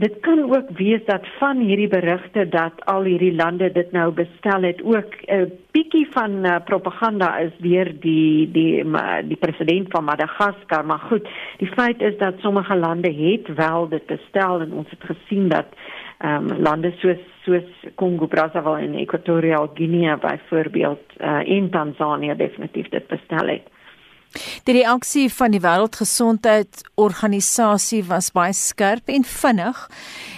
dit 0.00 0.20
kan 0.20 0.42
ook 0.42 0.70
wees 0.70 1.04
dat 1.04 1.26
van 1.38 1.58
hierdie 1.58 1.88
berigte 1.88 2.48
dat 2.48 2.84
al 2.84 3.02
hierdie 3.04 3.34
lande 3.34 3.72
dit 3.72 3.92
nou 3.92 4.12
bestel 4.12 4.62
het 4.62 4.82
ook 4.82 5.12
'n 5.26 5.52
bietjie 5.70 6.06
van 6.10 6.30
uh, 6.46 6.56
propaganda 6.64 7.36
is 7.38 7.52
deur 7.58 7.92
die 8.00 8.50
die 8.50 8.84
die 9.24 9.36
president 9.36 9.86
van 9.90 10.04
Madagaskar, 10.04 10.86
maar 10.86 10.98
goed, 10.98 11.28
die 11.56 11.68
feit 11.68 12.00
is 12.00 12.18
dat 12.18 12.34
sommige 12.38 12.76
lande 12.76 13.12
het 13.12 13.54
wel 13.54 13.88
dit 13.88 14.06
bestel 14.06 14.60
en 14.60 14.72
ons 14.72 14.90
het 14.90 15.04
gesien 15.04 15.48
dat 15.48 15.66
ehm 16.18 16.50
um, 16.50 16.62
lande 16.62 16.92
soos 16.96 17.22
soos 17.50 17.92
Kongo 17.94 18.26
Brazzaville 18.26 18.86
en 18.86 18.94
Equatorial 18.94 19.70
Guinea 19.74 20.16
byvoorbeeld 20.16 21.00
uh, 21.18 21.56
en 21.56 21.70
Tansanië 21.70 22.36
definitief 22.36 22.88
dit 22.88 23.06
bestel 23.06 23.48
het. 23.48 23.62
Die 24.64 24.74
reaksie 24.76 25.32
van 25.34 25.50
die 25.50 25.60
Wêreldgesondheidsorganisasie 25.60 28.04
was 28.06 28.30
baie 28.30 28.52
skerp 28.54 29.08
en 29.10 29.24
vinnig. 29.26 29.90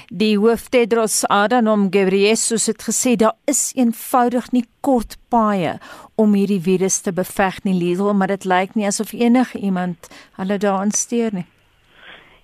Die 0.09 0.41
hoof 0.41 0.73
Tedros 0.73 1.29
Adhanom 1.29 1.93
Ghebreyesus 1.93 2.73
het 2.73 2.81
gesê 2.89 3.21
daar 3.21 3.37
is 3.45 3.77
eenvoudig 3.77 4.49
nie 4.57 4.65
kort 4.81 5.21
paaie 5.29 5.77
om 6.17 6.33
hierdie 6.33 6.65
virus 6.65 7.05
te 7.05 7.13
beveg 7.13 7.61
nie, 7.67 7.77
Liesel, 7.77 8.17
maar 8.17 8.33
dit 8.33 8.49
lyk 8.49 8.73
nie 8.75 8.89
asof 8.89 9.13
enige 9.13 9.61
iemand 9.61 10.09
hulle 10.41 10.57
daarin 10.59 10.91
steur 10.97 11.29
nie. 11.37 11.45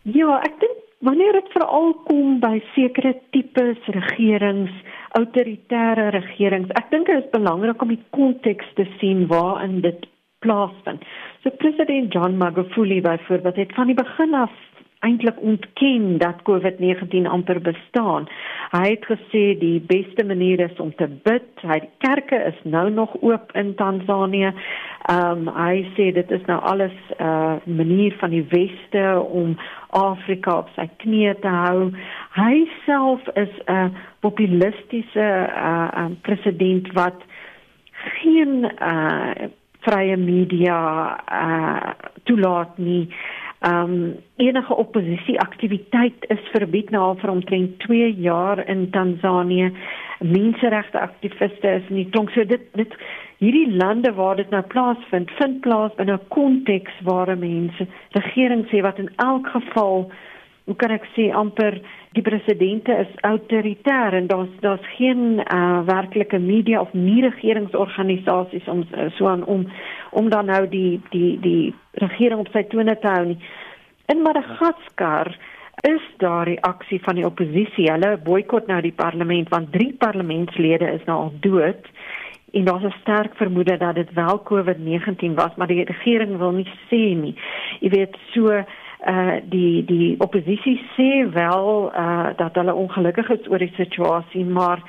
Ja, 0.05 0.45
ek 0.45 0.61
dink 0.61 0.88
wanneer 1.07 1.33
dit 1.33 1.51
veral 1.55 1.93
kom 2.09 2.39
by 2.43 2.59
sekere 2.75 3.15
tipes 3.31 3.91
regerings, 3.95 4.73
autoritaire 5.19 6.11
regerings, 6.15 6.71
ek 6.81 6.91
dink 6.91 7.07
dit 7.07 7.23
is 7.23 7.35
belangrik 7.35 7.83
om 7.83 7.93
die 7.95 8.03
konteks 8.17 8.73
te 8.79 8.87
sien 8.99 9.27
waarin 9.31 9.81
dit 9.85 10.07
plaasvind. 10.45 11.03
So 11.43 11.51
president 11.63 12.13
John 12.15 12.37
Magufuli 12.39 13.01
byvoorbeeld 13.03 13.57
het 13.57 13.75
van 13.75 13.91
die 13.91 13.99
begin 13.99 14.35
af 14.35 14.55
eintlik 15.01 15.41
ontken 15.41 16.19
dat 16.19 16.43
COVID-19 16.43 17.27
amper 17.31 17.61
bestaan. 17.61 18.29
Hy 18.71 18.89
het 18.89 19.05
gesê 19.07 19.45
die 19.59 19.81
beste 19.81 20.25
manier 20.25 20.61
is 20.61 20.81
om 20.83 20.95
te 20.95 21.07
bid. 21.23 21.47
Hy 21.63 21.79
die 21.85 21.91
kerke 22.03 22.41
is 22.51 22.59
nou 22.63 22.91
nog 22.91 23.15
oop 23.21 23.53
in 23.53 23.75
Tansanië. 23.75 24.53
Ehm 25.09 25.47
um, 25.49 25.55
hy 25.55 25.85
sê 25.97 26.11
dit 26.13 26.31
is 26.31 26.45
nou 26.47 26.59
alles 26.61 26.97
'n 27.19 27.23
uh, 27.25 27.57
manier 27.65 28.17
van 28.19 28.31
die 28.31 28.47
weste 28.49 29.23
om 29.23 29.57
Afrika 29.91 30.59
op 30.59 30.69
sy 30.75 30.89
knieë 30.97 31.39
te 31.41 31.49
hou. 31.49 31.91
Hy 32.35 32.69
self 32.87 33.21
is 33.35 33.55
'n 33.67 33.95
populistiese 34.21 35.29
uh, 35.55 35.89
um, 35.97 36.19
president 36.21 36.93
wat 36.93 37.23
geen 38.21 38.73
uh, 38.83 39.49
vrye 39.81 40.17
media 40.17 40.79
uh, 41.33 41.91
toelaat 42.23 42.79
nie. 42.79 43.09
Ehm 43.61 43.93
um, 43.93 44.17
enige 44.37 44.75
oppositieaktiwiteit 44.77 46.25
is 46.29 46.51
verbied 46.53 46.91
nou 46.95 47.03
al 47.03 47.17
vir 47.19 47.31
omtrent 47.31 47.79
2 47.79 48.13
jaar 48.23 48.61
in 48.69 48.91
Tansanië. 48.91 49.73
Menseregte 50.19 51.01
aktiviste 51.01 51.69
is 51.69 51.89
nie 51.89 52.07
tronk 52.11 52.31
so 52.31 52.45
dit 52.45 52.63
dit 52.79 52.95
hierdie 53.43 53.75
lande 53.75 54.13
waar 54.15 54.37
dit 54.37 54.51
nou 54.51 54.63
plaasvind, 54.63 55.31
vind 55.41 55.61
plaas 55.61 55.99
in 55.99 56.11
'n 56.11 56.21
konteks 56.29 57.01
waar 57.03 57.39
mense 57.39 57.87
regering 58.11 58.67
sê 58.71 58.81
wat 58.83 58.99
in 58.99 59.11
elk 59.17 59.47
geval 59.49 60.11
hoe 60.69 60.77
kan 60.77 60.93
ek 60.93 61.07
sê 61.17 61.31
amper 61.33 61.79
die 62.17 62.23
presidente 62.25 62.93
is 62.93 63.13
autoritair 63.25 64.13
en 64.19 64.27
daar's 64.29 64.53
daar's 64.61 64.85
geen 64.99 65.41
uh, 65.41 65.81
werklike 65.89 66.39
media 66.39 66.83
of 66.85 66.93
nie 66.93 67.23
regeringsorganisasies 67.25 68.69
om 68.69 68.85
uh, 68.93 69.09
so 69.17 69.31
aan 69.33 69.45
om 69.49 69.65
om 70.11 70.29
dan 70.29 70.53
nou 70.53 70.67
die 70.69 71.01
die 71.15 71.39
die 71.41 71.75
regering 72.05 72.45
op 72.45 72.53
sy 72.53 72.67
tone 72.69 72.99
te 73.01 73.09
hou 73.09 73.25
nie. 73.31 73.39
In 74.13 74.21
Madagaskar 74.25 75.33
is 75.89 76.05
daar 76.21 76.49
reaksie 76.49 77.01
van 77.05 77.17
die 77.17 77.27
oppositie. 77.27 77.89
Hulle 77.89 78.17
boikot 78.25 78.69
nou 78.69 78.81
die 78.85 78.93
parlement 78.93 79.49
want 79.49 79.73
drie 79.73 79.95
parlementslede 80.05 80.93
is 80.99 81.05
nou 81.09 81.19
al 81.25 81.33
dood 81.41 81.89
en 82.53 82.65
daar's 82.65 82.85
'n 82.85 83.01
sterk 83.01 83.37
vermoede 83.37 83.77
dat 83.77 83.95
dit 83.95 84.13
wel 84.13 84.43
COVID-19 84.43 85.35
was, 85.35 85.55
maar 85.57 85.67
die 85.67 85.85
regering 85.85 86.37
wil 86.37 86.53
nie 86.53 86.69
sê 86.91 87.17
nie. 87.17 87.35
Jy 87.81 87.89
weet 87.89 88.17
so 88.33 88.65
uh 89.09 89.41
die 89.43 89.85
die 89.85 90.15
oppositie 90.21 90.77
sê 90.97 91.11
wel 91.33 91.93
uh 91.93 92.31
dat 92.37 92.55
hulle 92.61 92.75
ongelukkig 92.75 93.31
is 93.31 93.49
oor 93.49 93.59
die 93.59 93.73
situasie, 93.77 94.45
maar 94.45 94.83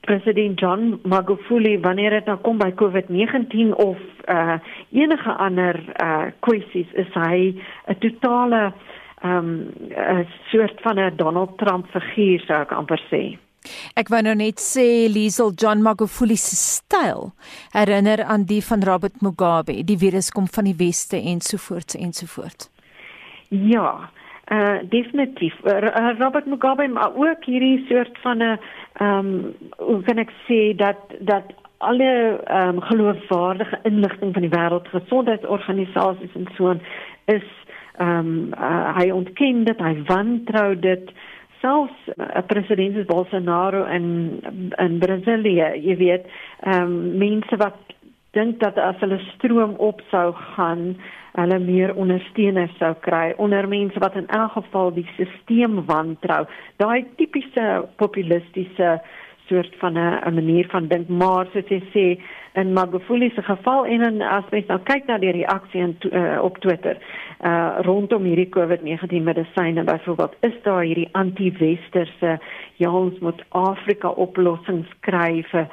president 0.00 0.60
John 0.60 1.00
Magufuli 1.02 1.78
wanneer 1.80 2.10
dit 2.10 2.26
nou 2.26 2.38
kom 2.42 2.58
by 2.58 2.70
COVID-19 2.78 3.74
of 3.76 4.00
uh 4.28 4.58
enige 4.90 5.36
ander 5.46 5.78
uh 6.02 6.30
kwessies 6.40 6.90
is 6.92 7.14
hy 7.14 7.54
'n 7.88 7.98
totale 7.98 8.72
um 9.22 9.70
'n 9.90 10.26
soort 10.50 10.80
van 10.82 10.98
'n 10.98 11.16
Donald 11.16 11.58
Trump 11.58 11.86
figuur 11.90 12.40
sou 12.46 12.60
ek 12.60 12.72
amper 12.72 13.02
sê. 13.10 13.38
Ek 13.94 14.08
wou 14.08 14.22
nou 14.22 14.34
net 14.34 14.58
sê 14.58 15.06
Liesel 15.06 15.52
John 15.54 15.82
Magufuli 15.82 16.36
se 16.36 16.56
styl 16.56 17.32
herinner 17.70 18.24
aan 18.24 18.44
die 18.44 18.62
van 18.64 18.82
Robert 18.82 19.22
Mugabe, 19.22 19.84
die 19.84 19.98
virus 19.98 20.30
kom 20.30 20.48
van 20.50 20.64
die 20.64 20.76
weste 20.76 21.16
ensovoorts 21.16 21.94
ensovoorts. 21.94 22.71
Ja, 23.52 24.10
uh 24.52 24.78
definitief. 24.88 25.54
Uh, 25.64 26.18
Robert 26.18 26.46
Mugabe 26.46 26.88
maar 26.88 27.14
ook 27.14 27.44
hierdie 27.44 27.84
soort 27.88 28.18
van 28.20 28.36
'n 28.38 28.58
ehm 28.92 29.18
um, 29.18 29.54
hoe 29.76 30.02
kan 30.02 30.18
ek 30.18 30.32
sê 30.48 30.76
dat 30.76 30.96
dat 31.18 31.42
alle 31.78 32.40
ehm 32.44 32.68
um, 32.68 32.80
geloofwaardige 32.80 33.78
inligting 33.82 34.32
van 34.32 34.42
die 34.42 34.50
wêreldgesondheidsorganisasies 34.50 36.34
en 36.34 36.48
so 36.56 36.74
is 37.24 37.48
ehm 37.96 38.18
um, 38.18 38.52
uh, 38.58 38.96
hy 38.96 39.10
ontken 39.10 39.64
dit, 39.64 39.78
hy 39.80 40.02
wantrou 40.06 40.78
dit 40.78 41.12
selfs 41.60 42.06
'n 42.06 42.20
uh, 42.20 42.42
president 42.46 42.94
soos 42.94 43.06
Bolsonaro 43.06 43.84
in 43.84 44.40
in 44.76 44.98
Brasilië, 44.98 45.68
jy 45.88 45.96
weet, 45.96 46.24
ehm 46.60 46.82
um, 46.82 47.18
mense 47.18 47.56
wat 47.56 47.76
dink 48.30 48.60
dat 48.60 48.78
as 48.78 48.96
hulle 49.00 49.18
stroom 49.18 49.74
op 49.76 50.00
sou 50.10 50.32
gaan, 50.32 50.96
hulle 51.32 51.58
meer 51.58 51.94
ondersteuners 51.94 52.76
sou 52.78 52.92
kry 53.00 53.32
onder 53.36 53.68
mense 53.68 53.98
wat 53.98 54.16
in 54.20 54.28
elk 54.28 54.52
geval 54.52 54.92
die 54.92 55.06
stelsel 55.14 55.82
wantrou. 55.86 56.44
Daai 56.76 57.06
tipiese 57.16 57.88
populistiese 57.96 59.00
soort 59.48 59.74
van 59.78 59.98
'n 59.98 60.34
manier 60.34 60.66
van 60.70 60.88
dink, 60.88 61.08
maar 61.08 61.46
soos 61.52 61.68
jy 61.68 61.82
sê, 61.92 62.06
in 62.52 62.72
Magufuli 62.72 63.30
se 63.34 63.42
geval 63.42 63.86
en 63.86 64.00
in 64.00 64.22
as 64.22 64.44
mens 64.50 64.66
nou 64.68 64.78
kyk 64.84 65.06
na 65.08 65.16
die 65.18 65.32
reaksie 65.32 65.80
in 65.80 65.94
uh, 66.10 66.38
op 66.44 66.58
Twitter 66.64 66.98
uh 67.42 67.80
rondom 67.86 68.26
hierdie 68.28 68.50
COVID-19 68.52 69.24
medisyne 69.24 69.84
byvoorbeeld 69.88 70.36
is 70.48 70.58
daar 70.62 70.82
hierdie 70.84 71.08
anti-westerse 71.12 72.36
ja 72.76 72.90
ons 72.90 73.18
moet 73.18 73.40
Afrika 73.48 74.08
oplossings 74.08 74.88
kry 75.00 75.42
vir 75.50 75.66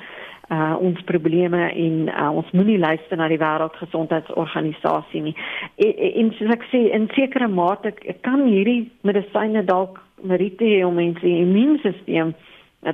uh 0.49 0.75
ons 0.81 1.01
probleme 1.05 1.61
en 1.69 1.95
uh, 2.09 2.29
ons 2.33 2.51
moenie 2.57 2.79
luister 2.81 3.17
na 3.17 3.27
die 3.29 3.39
wêreldgesondheidsorganisasie 3.41 5.21
nie. 5.21 5.35
En 5.77 6.31
soos 6.37 6.53
ek 6.55 6.65
sê 6.71 6.87
in 6.95 7.09
sekere 7.13 7.47
mate 7.47 7.93
kan 8.25 8.47
hierdie 8.47 8.89
medisyne 9.05 9.61
dalk 9.67 9.99
meriete 10.21 10.65
hê 10.65 10.79
om 10.87 10.97
mense 10.97 11.25
immuunstelsel 11.25 12.33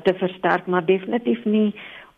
te 0.03 0.13
versterk, 0.19 0.67
maar 0.67 0.85
definitief 0.85 1.45
nie 1.45 1.69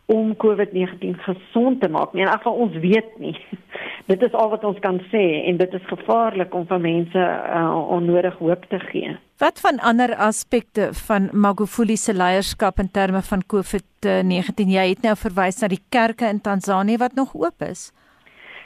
om 0.08 0.32
COVID-19 0.36 1.20
gesond 1.20 1.80
te 1.80 1.88
maak 1.92 2.12
nie. 2.12 2.24
En 2.24 2.32
afval 2.32 2.54
ons 2.64 2.76
weet 2.80 3.18
nie. 3.20 3.36
dit 4.10 4.22
is 4.22 4.32
al 4.32 4.48
wat 4.54 4.64
ons 4.64 4.78
kan 4.80 5.00
sê 5.12 5.24
en 5.44 5.60
dit 5.60 5.74
is 5.76 5.88
gevaarlik 5.90 6.54
om 6.56 6.64
vir 6.66 6.80
mense 6.80 7.24
uh, 7.24 7.90
onnodig 7.98 8.38
hoop 8.40 8.64
te 8.72 8.80
gee. 8.88 9.16
Wat 9.38 9.60
van 9.60 9.76
ander 9.78 10.16
aspekte 10.16 10.88
van 11.06 11.28
Magufuli 11.32 11.96
se 11.96 12.14
leierskap 12.14 12.78
in 12.82 12.90
terme 12.90 13.20
van 13.22 13.44
COVID-19? 13.46 14.66
Jy 14.66 14.86
het 14.88 15.04
nou 15.06 15.12
verwys 15.14 15.60
na 15.62 15.68
die 15.70 15.78
kerke 15.94 16.26
in 16.26 16.40
Tansanië 16.42 16.98
wat 16.98 17.14
nog 17.14 17.36
oop 17.38 17.62
is. 17.62 17.92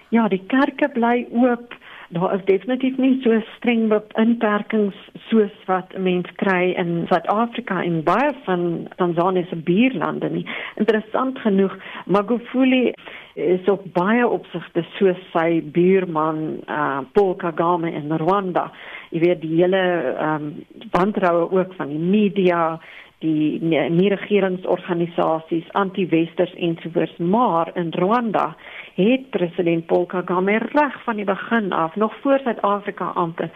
Ja, 0.08 0.24
die 0.32 0.40
kerke 0.48 0.88
bly 0.94 1.26
oop 1.28 1.76
daar 2.12 2.34
is 2.34 2.44
definitief 2.44 2.96
nie 3.00 3.20
so 3.24 3.40
streng 3.56 3.88
beperkings 3.88 4.96
soos 5.28 5.52
wat 5.66 5.94
mense 5.96 6.32
kry 6.40 6.74
in 6.76 7.06
Suid-Afrika 7.08 7.80
en 7.82 8.02
baie 8.04 8.32
van 8.44 8.64
Tanzanië 8.96 9.46
se 9.48 9.56
buurlande 9.56 10.28
nie. 10.30 10.44
Interessant 10.76 11.38
genoeg, 11.40 11.76
Magufuli 12.06 12.92
is 13.34 13.68
op 13.72 13.86
baie 13.96 14.26
opsigte 14.28 14.84
soos 14.98 15.20
sy 15.32 15.62
buurman 15.72 16.42
uh, 16.68 17.00
Paul 17.16 17.34
Kagame 17.40 17.94
in 17.96 18.12
Rwanda. 18.20 18.68
Jy 19.10 19.24
weet 19.24 19.40
die 19.44 19.54
hele 19.62 19.82
ehm 20.12 20.50
um, 20.50 20.52
wantroue 20.92 21.48
ook 21.50 21.72
van 21.80 21.88
die 21.88 22.02
media 22.02 22.80
die 23.22 23.58
nie 23.62 24.10
regeringsorganisasies 24.10 25.68
anti-westers 25.78 26.52
ensovoorts 26.54 27.16
maar 27.16 27.70
in 27.78 27.92
Rwanda 27.94 28.52
het 28.94 29.30
president 29.30 29.86
Paul 29.86 30.06
Kagame 30.06 30.58
reg 30.58 31.02
van 31.02 31.16
die 31.16 31.24
begin 31.24 31.72
af 31.72 31.96
nog 31.96 32.14
voor 32.20 32.38
Suid-Afrika 32.38 33.04
amper 33.04 33.50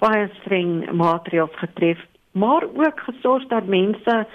baie 0.00 0.28
streng 0.40 0.90
maatreëls 0.96 1.56
getref, 1.60 1.98
maar 2.32 2.62
ook 2.62 3.00
gesorg 3.00 3.46
dat 3.46 3.66
mense 3.66 4.26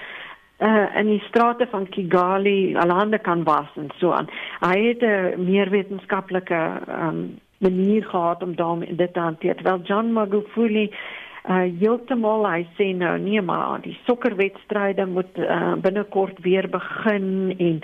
uh 0.59 0.85
in 0.95 1.09
die 1.09 1.23
strate 1.27 1.67
van 1.67 1.89
Kigali 1.89 2.75
alande 2.79 3.19
kan 3.19 3.43
was 3.43 3.67
en 3.75 3.89
so 3.97 4.11
aan. 4.11 4.29
Hy 4.59 4.87
het 4.87 5.01
'n 5.01 5.43
meer 5.43 5.69
wetenskaplike 5.69 6.61
um 6.87 7.39
manier 7.57 8.03
gehad 8.03 8.43
om 8.43 8.55
daarmee 8.55 8.95
dit 8.95 9.13
te 9.13 9.19
hanteer. 9.19 9.55
Terwyl 9.55 9.81
John 9.83 10.11
Magufuli 10.13 10.91
uh 11.49 11.67
heeltemal 11.79 12.47
hy 12.47 12.67
sê 12.77 12.95
nou 12.95 13.19
nee 13.19 13.41
maar 13.41 13.81
die 13.81 13.97
sokkerwedstryde 14.05 15.05
moet 15.05 15.37
uh, 15.37 15.73
binnekort 15.73 16.39
weer 16.39 16.69
begin 16.69 17.55
en 17.57 17.81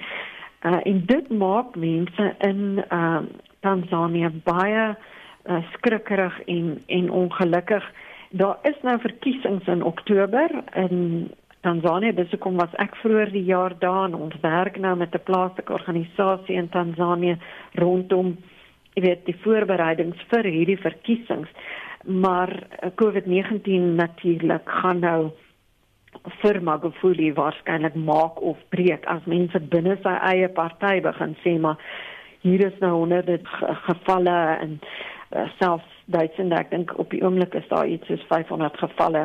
Uh, 0.62 0.78
en 0.84 1.06
dit 1.06 1.30
maak 1.30 1.76
mense 1.76 2.36
in 2.46 2.84
uh, 2.94 3.18
Tanzanië 3.60 4.30
baie 4.46 4.84
uh, 4.94 5.58
skrikkerig 5.74 6.42
en 6.46 6.82
en 6.86 7.12
ongelukkig. 7.12 7.92
Daar 8.30 8.58
is 8.62 8.78
nou 8.82 9.00
verkiesings 9.00 9.68
in 9.68 9.84
Oktober 9.84 10.64
in 10.76 11.32
Tanzanië. 11.62 12.14
Dis 12.14 12.30
hoekom 12.30 12.56
was 12.62 12.78
ek 12.78 12.96
vroeër 13.02 13.34
die 13.34 13.44
jaar 13.50 13.74
daar 13.80 14.06
en 14.06 14.16
ons 14.16 14.38
werk 14.42 14.78
nou 14.78 14.96
met 14.98 15.16
'n 15.16 15.24
plaaslike 15.24 15.74
organisasie 15.74 16.56
in 16.56 16.70
Tanzanië 16.70 17.38
rondom 17.74 18.38
weet 18.94 19.26
die 19.26 19.38
voorbereidings 19.42 20.22
vir 20.30 20.44
hierdie 20.44 20.80
verkiesings. 20.80 21.50
Maar 22.06 22.50
uh, 22.54 22.90
COVID-19 22.96 23.96
natuurlik 23.96 24.70
gaan 24.70 25.00
nou 25.00 25.32
vir 26.42 26.62
Magufuli 26.62 27.32
waarskynlik 27.34 27.96
maak 27.96 28.42
of 28.42 28.58
breek 28.70 29.06
as 29.10 29.26
mense 29.26 29.60
binne 29.74 29.98
sy 30.04 30.16
eie 30.34 30.50
party 30.50 31.00
begin 31.06 31.36
sê 31.44 31.58
maar 31.60 31.80
hier 32.42 32.66
is 32.68 32.78
nou 32.82 32.92
honderde 32.98 33.40
gevalle 33.88 34.38
en 34.66 34.78
uh, 34.82 35.48
selfs 35.60 35.98
Duitsland 36.12 36.56
ek 36.58 36.72
dink 36.74 36.92
op 37.00 37.14
die 37.14 37.22
oomblik 37.24 37.54
is 37.56 37.68
daar 37.70 37.88
iets 37.88 38.10
soos 38.10 38.24
500 38.28 38.80
gevalle 38.82 39.22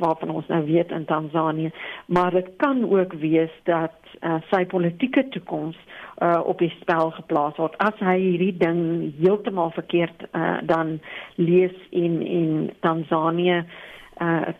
waarvan 0.00 0.32
ons 0.34 0.48
nou 0.50 0.62
weet 0.66 0.90
in 0.96 1.06
Tansanië 1.06 1.70
maar 2.06 2.34
dit 2.34 2.50
kan 2.62 2.82
ook 2.90 3.14
wees 3.22 3.52
dat 3.70 3.94
uh, 4.22 4.40
sy 4.50 4.64
politieke 4.72 5.28
toekoms 5.36 5.78
uh, 5.78 6.40
op 6.42 6.58
die 6.62 6.72
spel 6.80 7.10
geplaas 7.14 7.56
word. 7.58 7.74
As 7.82 7.98
hy 8.02 8.16
hierdie 8.20 8.54
ding 8.58 8.80
heeltemal 9.20 9.70
verkeerd 9.74 10.26
uh, 10.32 10.58
dan 10.66 10.98
lees 11.36 11.74
in 11.90 12.22
in 12.22 12.54
Tansanië 12.82 13.62
uh 13.62 13.92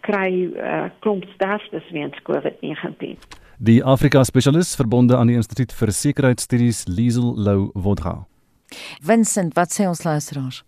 kry 0.03 0.51
uh, 0.57 0.90
klomp 1.01 1.25
sterftes 1.35 1.87
weens 1.93 2.17
COVID-19. 2.27 3.17
Die 3.59 3.85
Afrika 3.85 4.25
spesialis 4.25 4.75
verbonde 4.75 5.17
aan 5.17 5.31
die 5.31 5.37
Instituut 5.38 5.73
vir 5.73 5.93
Sekuriteitsstudies 5.93 6.85
Liesel 6.88 7.35
Lou 7.37 7.71
Wodra. 7.75 8.27
Vincent, 9.01 9.55
wat 9.55 9.73
sê 9.73 9.87
ons 9.87 10.03
luisteraars? 10.03 10.64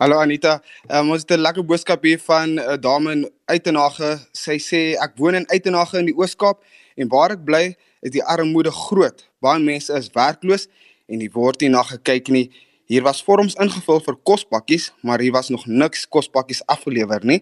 Hallo 0.00 0.16
Anita, 0.16 0.62
um, 0.88 1.10
ons 1.10 1.20
het 1.20 1.32
'n 1.36 1.42
lekker 1.42 1.64
boodskap 1.64 2.02
hier 2.02 2.18
van 2.18 2.54
'n 2.54 2.58
uh, 2.58 2.76
dame 2.80 3.12
in 3.12 3.30
Uitenhage. 3.44 4.18
Sy 4.32 4.56
sê 4.56 4.96
ek 4.96 5.12
woon 5.16 5.34
in 5.34 5.50
Uitenhage 5.50 5.98
in 5.98 6.06
die 6.06 6.16
Oos-Kaap 6.16 6.62
en 6.96 7.08
waar 7.08 7.32
ek 7.32 7.44
bly 7.44 7.76
is 8.00 8.10
die 8.10 8.24
armoede 8.24 8.70
groot. 8.70 9.28
Baie 9.40 9.60
mense 9.60 9.92
is 9.92 10.08
werkloos 10.14 10.68
en 11.08 11.18
die 11.18 11.30
word 11.32 11.60
nie 11.60 11.68
na 11.68 11.82
gekyk 11.82 12.28
nie. 12.28 12.50
Hier 12.90 13.04
was 13.06 13.20
vorms 13.22 13.54
ingevul 13.62 14.00
vir 14.02 14.16
kospakkies, 14.26 14.88
maar 15.06 15.22
hier 15.22 15.30
was 15.30 15.48
nog 15.54 15.62
niks 15.70 16.08
kospakkies 16.10 16.64
afgelewer 16.66 17.22
nie. 17.22 17.38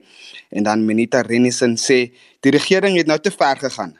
En 0.53 0.67
dan 0.67 0.83
Minita 0.85 1.23
Renison 1.25 1.79
sê 1.81 2.11
die 2.45 2.53
regering 2.53 2.99
het 2.99 3.09
nou 3.09 3.17
te 3.17 3.33
ver 3.33 3.57
gegaan. 3.57 3.95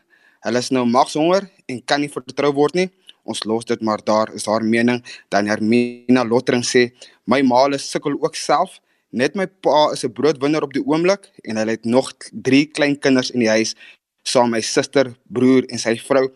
Hulle 0.45 0.61
is 0.61 0.69
nou 0.77 0.83
magshonger 0.85 1.47
en 1.73 1.81
kan 1.89 2.05
nie 2.05 2.11
vertrou 2.13 2.51
word 2.53 2.77
nie. 2.77 2.91
Ons 3.25 3.47
los 3.49 3.65
dit 3.65 3.81
maar 3.81 4.05
daar 4.05 4.29
is 4.37 4.45
haar 4.45 4.61
mening. 4.61 5.01
Dan 5.33 5.49
Hermina 5.49 6.27
Lottering 6.29 6.67
sê 6.69 6.91
my 7.25 7.41
ma 7.41 7.65
is 7.73 7.89
sukkel 7.89 8.21
ook 8.21 8.37
self. 8.37 8.77
Net 9.09 9.35
my 9.35 9.47
pa 9.49 9.89
is 9.97 10.05
'n 10.05 10.13
broodwinner 10.13 10.63
op 10.63 10.75
die 10.77 10.85
oomblik 10.85 11.33
en 11.49 11.57
hy 11.57 11.65
het 11.65 11.85
nog 11.85 12.13
3 12.33 12.67
klein 12.67 12.99
kinders 13.01 13.31
in 13.31 13.41
die 13.41 13.49
huis 13.49 13.75
saam 14.23 14.51
my 14.51 14.61
suster, 14.61 15.17
broer 15.25 15.65
en 15.71 15.79
sy 15.79 15.97
vrou. 15.97 16.29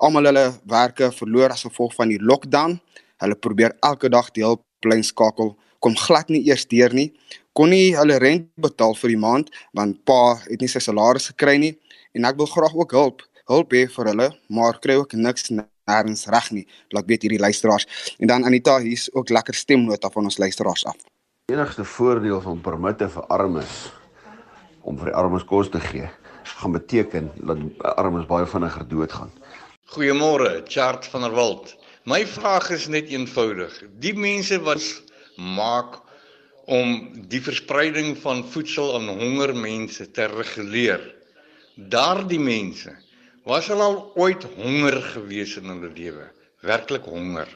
Almal 0.00 0.24
hulle 0.24 0.60
werke 0.66 1.12
verloor 1.12 1.50
as 1.50 1.62
gevolg 1.62 1.94
van 1.94 2.08
die 2.08 2.18
lockdown. 2.18 2.80
Hulle 3.22 3.36
probeer 3.36 3.72
elke 3.86 4.10
dag 4.12 4.28
die 4.36 4.44
hulplyn 4.44 5.04
skakel, 5.04 5.54
kom 5.80 5.96
glad 5.96 6.28
nie 6.32 6.42
eers 6.48 6.66
deur 6.68 6.92
nie. 6.96 7.12
Kon 7.56 7.70
nie 7.72 7.94
hulle 7.96 8.18
rent 8.20 8.50
betaal 8.60 8.96
vir 8.98 9.14
die 9.14 9.20
maand 9.20 9.48
want 9.76 10.02
pa 10.04 10.36
het 10.44 10.60
nie 10.60 10.68
sy 10.68 10.82
salaris 10.84 11.30
gekry 11.32 11.56
nie 11.62 11.72
en 12.16 12.28
ek 12.28 12.36
wil 12.40 12.48
graag 12.50 12.74
ook 12.76 12.92
hulp, 12.96 13.24
hulp 13.48 13.72
hê 13.76 13.86
vir 13.92 14.10
hulle, 14.10 14.28
maar 14.48 14.78
kry 14.82 14.96
ook 15.00 15.14
niks 15.16 15.50
nêrens 15.52 16.26
reg 16.32 16.50
nie. 16.52 16.64
Laat 16.92 17.08
weet 17.08 17.26
hierdie 17.26 17.40
luisteraars. 17.40 17.86
En 18.20 18.28
dan 18.28 18.44
Anita, 18.44 18.78
hier's 18.80 19.08
ook 19.14 19.30
lekker 19.30 19.54
stemnota 19.54 20.10
van 20.12 20.28
ons 20.28 20.38
luisteraars 20.38 20.84
af. 20.88 20.96
Die 21.46 21.54
enigste 21.54 21.84
voordeel 21.84 22.40
van 22.42 22.60
permitte 22.60 23.08
vir 23.12 23.28
armes 23.32 23.74
om 24.82 24.98
vir 24.98 25.12
die 25.12 25.16
armes 25.18 25.44
kos 25.46 25.70
te 25.70 25.80
gee, 25.82 26.08
gaan 26.60 26.72
beteken 26.76 27.30
dat 27.48 27.58
armes 27.96 28.26
baie 28.26 28.46
vinniger 28.46 28.86
doodgaan. 28.88 29.32
Goeiemôre, 29.94 30.62
Chart 30.66 31.06
van 31.06 31.26
der 31.26 31.34
Walt. 31.34 31.76
My 32.06 32.22
vraag 32.22 32.68
is 32.70 32.84
net 32.86 33.08
eenvoudig. 33.10 33.80
Die 33.98 34.14
mense 34.14 34.60
wat 34.62 34.84
maak 35.42 35.96
om 36.70 36.92
die 37.26 37.40
verspreiding 37.42 38.12
van 38.22 38.44
voedsel 38.46 38.92
aan 38.94 39.08
honger 39.10 39.50
mense 39.58 40.06
te 40.14 40.28
reguleer. 40.30 41.02
Daardie 41.74 42.38
mense 42.38 42.94
was 43.42 43.66
hulle 43.72 43.82
al 43.82 43.98
ooit 44.22 44.46
honger 44.54 45.00
gewees 45.16 45.56
in 45.58 45.66
hulle 45.72 45.90
lewe, 45.98 46.28
werklik 46.62 47.10
honger. 47.10 47.50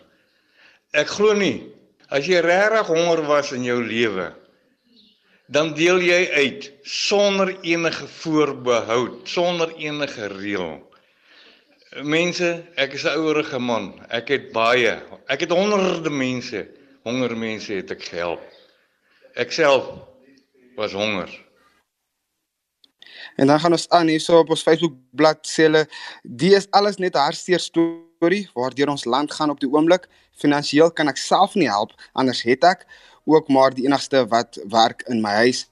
Ek 0.99 1.15
glo 1.15 1.39
nie 1.39 1.71
as 2.11 2.27
jy 2.27 2.43
regtig 2.43 2.91
honger 2.91 3.23
was 3.31 3.55
in 3.55 3.63
jou 3.63 3.79
lewe, 3.87 4.33
dan 5.47 5.77
deel 5.79 6.03
jy 6.03 6.25
uit 6.43 6.73
sonder 6.83 7.55
enige 7.63 8.11
voorbehoud, 8.19 9.23
sonder 9.31 9.71
enige 9.79 10.27
reël. 10.35 10.81
Mense, 11.91 12.71
ek 12.79 12.93
is 12.95 13.03
'n 13.03 13.19
ouerige 13.19 13.59
man. 13.59 13.99
Ek 14.09 14.29
het 14.29 14.53
baie, 14.53 15.03
ek 15.27 15.41
het 15.41 15.51
honderde 15.51 16.11
mense, 16.11 16.69
honger 17.03 17.37
mense 17.37 17.73
het 17.73 17.91
ek 17.91 18.03
gehelp. 18.03 18.41
Ek 19.35 19.51
self 19.51 19.99
was 20.77 20.93
honger. 20.93 21.27
En 23.37 23.47
dan 23.47 23.61
gaan 23.61 23.73
ons 23.73 23.89
aan 23.89 24.07
hierso 24.07 24.39
op 24.39 24.51
ons 24.51 24.63
Facebook 24.63 24.95
bladsy 25.11 25.63
hulle 25.63 25.89
die 26.23 26.55
is 26.55 26.71
alles 26.71 26.97
net 26.97 27.15
'n 27.15 27.19
hartseer 27.19 27.61
storie 27.61 28.49
waardeur 28.55 28.89
ons 28.89 29.05
land 29.05 29.33
gaan 29.33 29.51
op 29.51 29.61
die 29.61 29.71
oomblik. 29.71 30.07
Finansieel 30.39 30.93
kan 30.93 31.09
ek 31.09 31.17
self 31.17 31.55
nie 31.55 31.69
help 31.69 31.91
anders 32.13 32.43
het 32.43 32.65
ek 32.65 32.87
ook 33.25 33.49
maar 33.49 33.75
die 33.75 33.85
enigste 33.85 34.29
wat 34.29 34.61
werk 34.69 35.03
in 35.09 35.21
my 35.21 35.35
huis. 35.43 35.67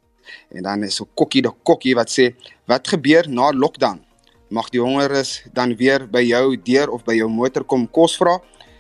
En 0.51 0.63
dan 0.63 0.83
is 0.83 0.97
so 0.97 1.07
kokkie 1.15 1.43
die 1.43 1.55
kokkie 1.63 1.95
wat 1.95 2.11
sê 2.11 2.35
wat 2.67 2.89
gebeur 2.89 3.29
na 3.29 3.53
lockdown? 3.53 4.08
Mag 4.49 4.71
die 4.73 4.81
hongeres 4.81 5.43
dan 5.53 5.75
weer 5.77 6.07
by 6.09 6.23
jou 6.25 6.57
deur 6.57 6.89
of 6.89 7.03
by 7.05 7.19
jou 7.19 7.29
motor 7.29 7.67
kom 7.69 7.83
kos 7.93 8.15
vra 8.17 8.39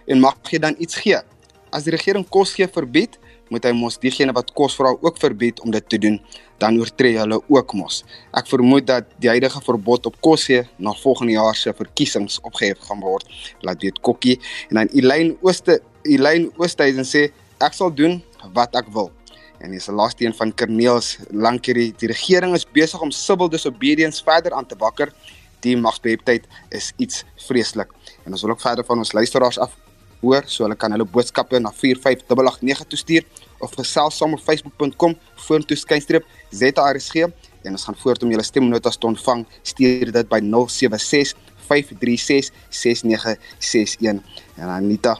en 0.08 0.20
mag 0.22 0.38
jy 0.48 0.60
dan 0.64 0.76
iets 0.80 0.96
gee? 0.96 1.18
As 1.68 1.84
die 1.84 1.92
regering 1.92 2.24
kos 2.24 2.54
gee 2.56 2.64
verbied, 2.72 3.18
moet 3.52 3.66
hy 3.68 3.74
mos 3.76 3.98
diegene 4.00 4.32
wat 4.36 4.54
kos 4.56 4.76
vra 4.78 4.94
ook 4.94 5.20
verbied 5.20 5.60
om 5.64 5.72
dit 5.72 5.84
te 5.88 5.98
doen, 6.00 6.16
dan 6.60 6.78
oortree 6.80 7.18
hulle 7.20 7.38
ook 7.52 7.74
mos. 7.76 8.00
Ek 8.36 8.48
vermoed 8.48 8.86
dat 8.88 9.12
die 9.20 9.28
huidige 9.28 9.60
verbod 9.64 10.08
op 10.08 10.16
kos 10.24 10.46
gee 10.48 10.64
na 10.80 10.94
volgende 11.02 11.36
jaar 11.36 11.56
se 11.56 11.72
verkiesings 11.76 12.40
opgehef 12.48 12.80
gaan 12.88 13.04
word. 13.04 13.28
Laat 13.60 13.84
weet 13.84 14.00
Kokkie 14.00 14.38
en 14.70 14.80
dan 14.80 14.92
Elyn 14.96 15.36
Ooste 15.44 15.82
Elyn 16.08 16.48
Oosthuizen 16.56 17.04
sê 17.04 17.28
ek 17.60 17.76
sal 17.76 17.92
doen 17.92 18.22
wat 18.56 18.72
ek 18.78 18.88
wil. 18.94 19.12
En 19.60 19.72
dis 19.74 19.88
die 19.88 19.94
laaste 19.94 20.24
een 20.24 20.36
van 20.38 20.52
Kerneels 20.54 21.16
lank 21.34 21.66
hierdie 21.66 21.90
die 21.98 22.08
regering 22.12 22.54
is 22.56 22.64
besig 22.64 23.02
om 23.02 23.10
civil 23.12 23.50
disobedience 23.50 24.22
verder 24.24 24.54
aan 24.54 24.66
te 24.66 24.78
bakker. 24.78 25.12
Die 25.64 25.76
magsbeheptheid 25.76 26.46
is 26.74 26.92
iets 26.96 27.24
vreeslik. 27.48 27.92
En 28.24 28.32
ons 28.32 28.42
wil 28.42 28.54
ook 28.54 28.62
verder 28.62 28.84
van 28.84 28.98
ons 28.98 29.12
luisteraars 29.12 29.58
af 29.58 29.76
hoor, 30.20 30.42
so 30.50 30.64
hulle 30.66 30.76
kan 30.78 30.92
hulle 30.94 31.06
boodskappe 31.06 31.60
na 31.62 31.70
45889 31.74 32.88
toestuur 32.90 33.26
of 33.62 33.74
gesels 33.78 34.18
saam 34.18 34.34
op 34.34 34.42
facebook.com 34.42 35.14
vorentoe 35.46 35.78
skynstreep 35.78 36.26
ZRSG 36.50 37.28
en 37.66 37.76
ons 37.76 37.86
gaan 37.86 37.98
voort 38.02 38.22
om 38.22 38.32
julle 38.32 38.46
stemnotas 38.46 38.98
te 38.98 39.06
ontvang. 39.06 39.46
Stuur 39.62 40.12
dit 40.14 40.30
by 40.30 40.40
076 40.42 41.34
536 41.68 42.52
6961 42.70 44.22
en 44.56 44.76
Anita 44.78 45.18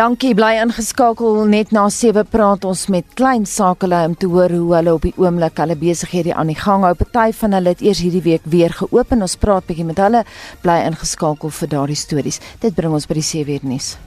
Dankie 0.00 0.30
bly 0.32 0.54
ingeskakel 0.56 1.42
net 1.52 1.74
na 1.76 1.82
7 1.92 2.22
praat 2.32 2.64
ons 2.64 2.86
met 2.88 3.04
klein 3.20 3.44
sakelei 3.44 4.06
om 4.08 4.14
te 4.16 4.30
hoor 4.32 4.54
hoe 4.56 4.72
hulle 4.78 4.94
op 4.96 5.04
die 5.04 5.12
oomblik 5.20 5.60
hulle 5.60 5.76
besighede 5.76 6.32
aan 6.32 6.48
die 6.48 6.56
gang 6.56 6.88
hou. 6.88 6.94
Party 6.96 7.36
van 7.42 7.58
hulle 7.58 7.74
het 7.74 7.84
eers 7.84 8.00
hierdie 8.00 8.24
week 8.24 8.48
weer 8.48 8.72
geopen. 8.80 9.20
Ons 9.20 9.36
praat 9.36 9.68
bietjie 9.68 9.84
met 9.84 10.00
hulle. 10.00 10.24
Bly 10.64 10.80
ingeskakel 10.88 11.52
vir 11.52 11.76
daardie 11.76 12.00
stories. 12.00 12.40
Dit 12.64 12.80
bring 12.80 12.96
ons 12.96 13.10
by 13.10 13.20
die 13.20 13.32
7 13.34 13.58
uur 13.58 13.74
nuus. 13.74 13.98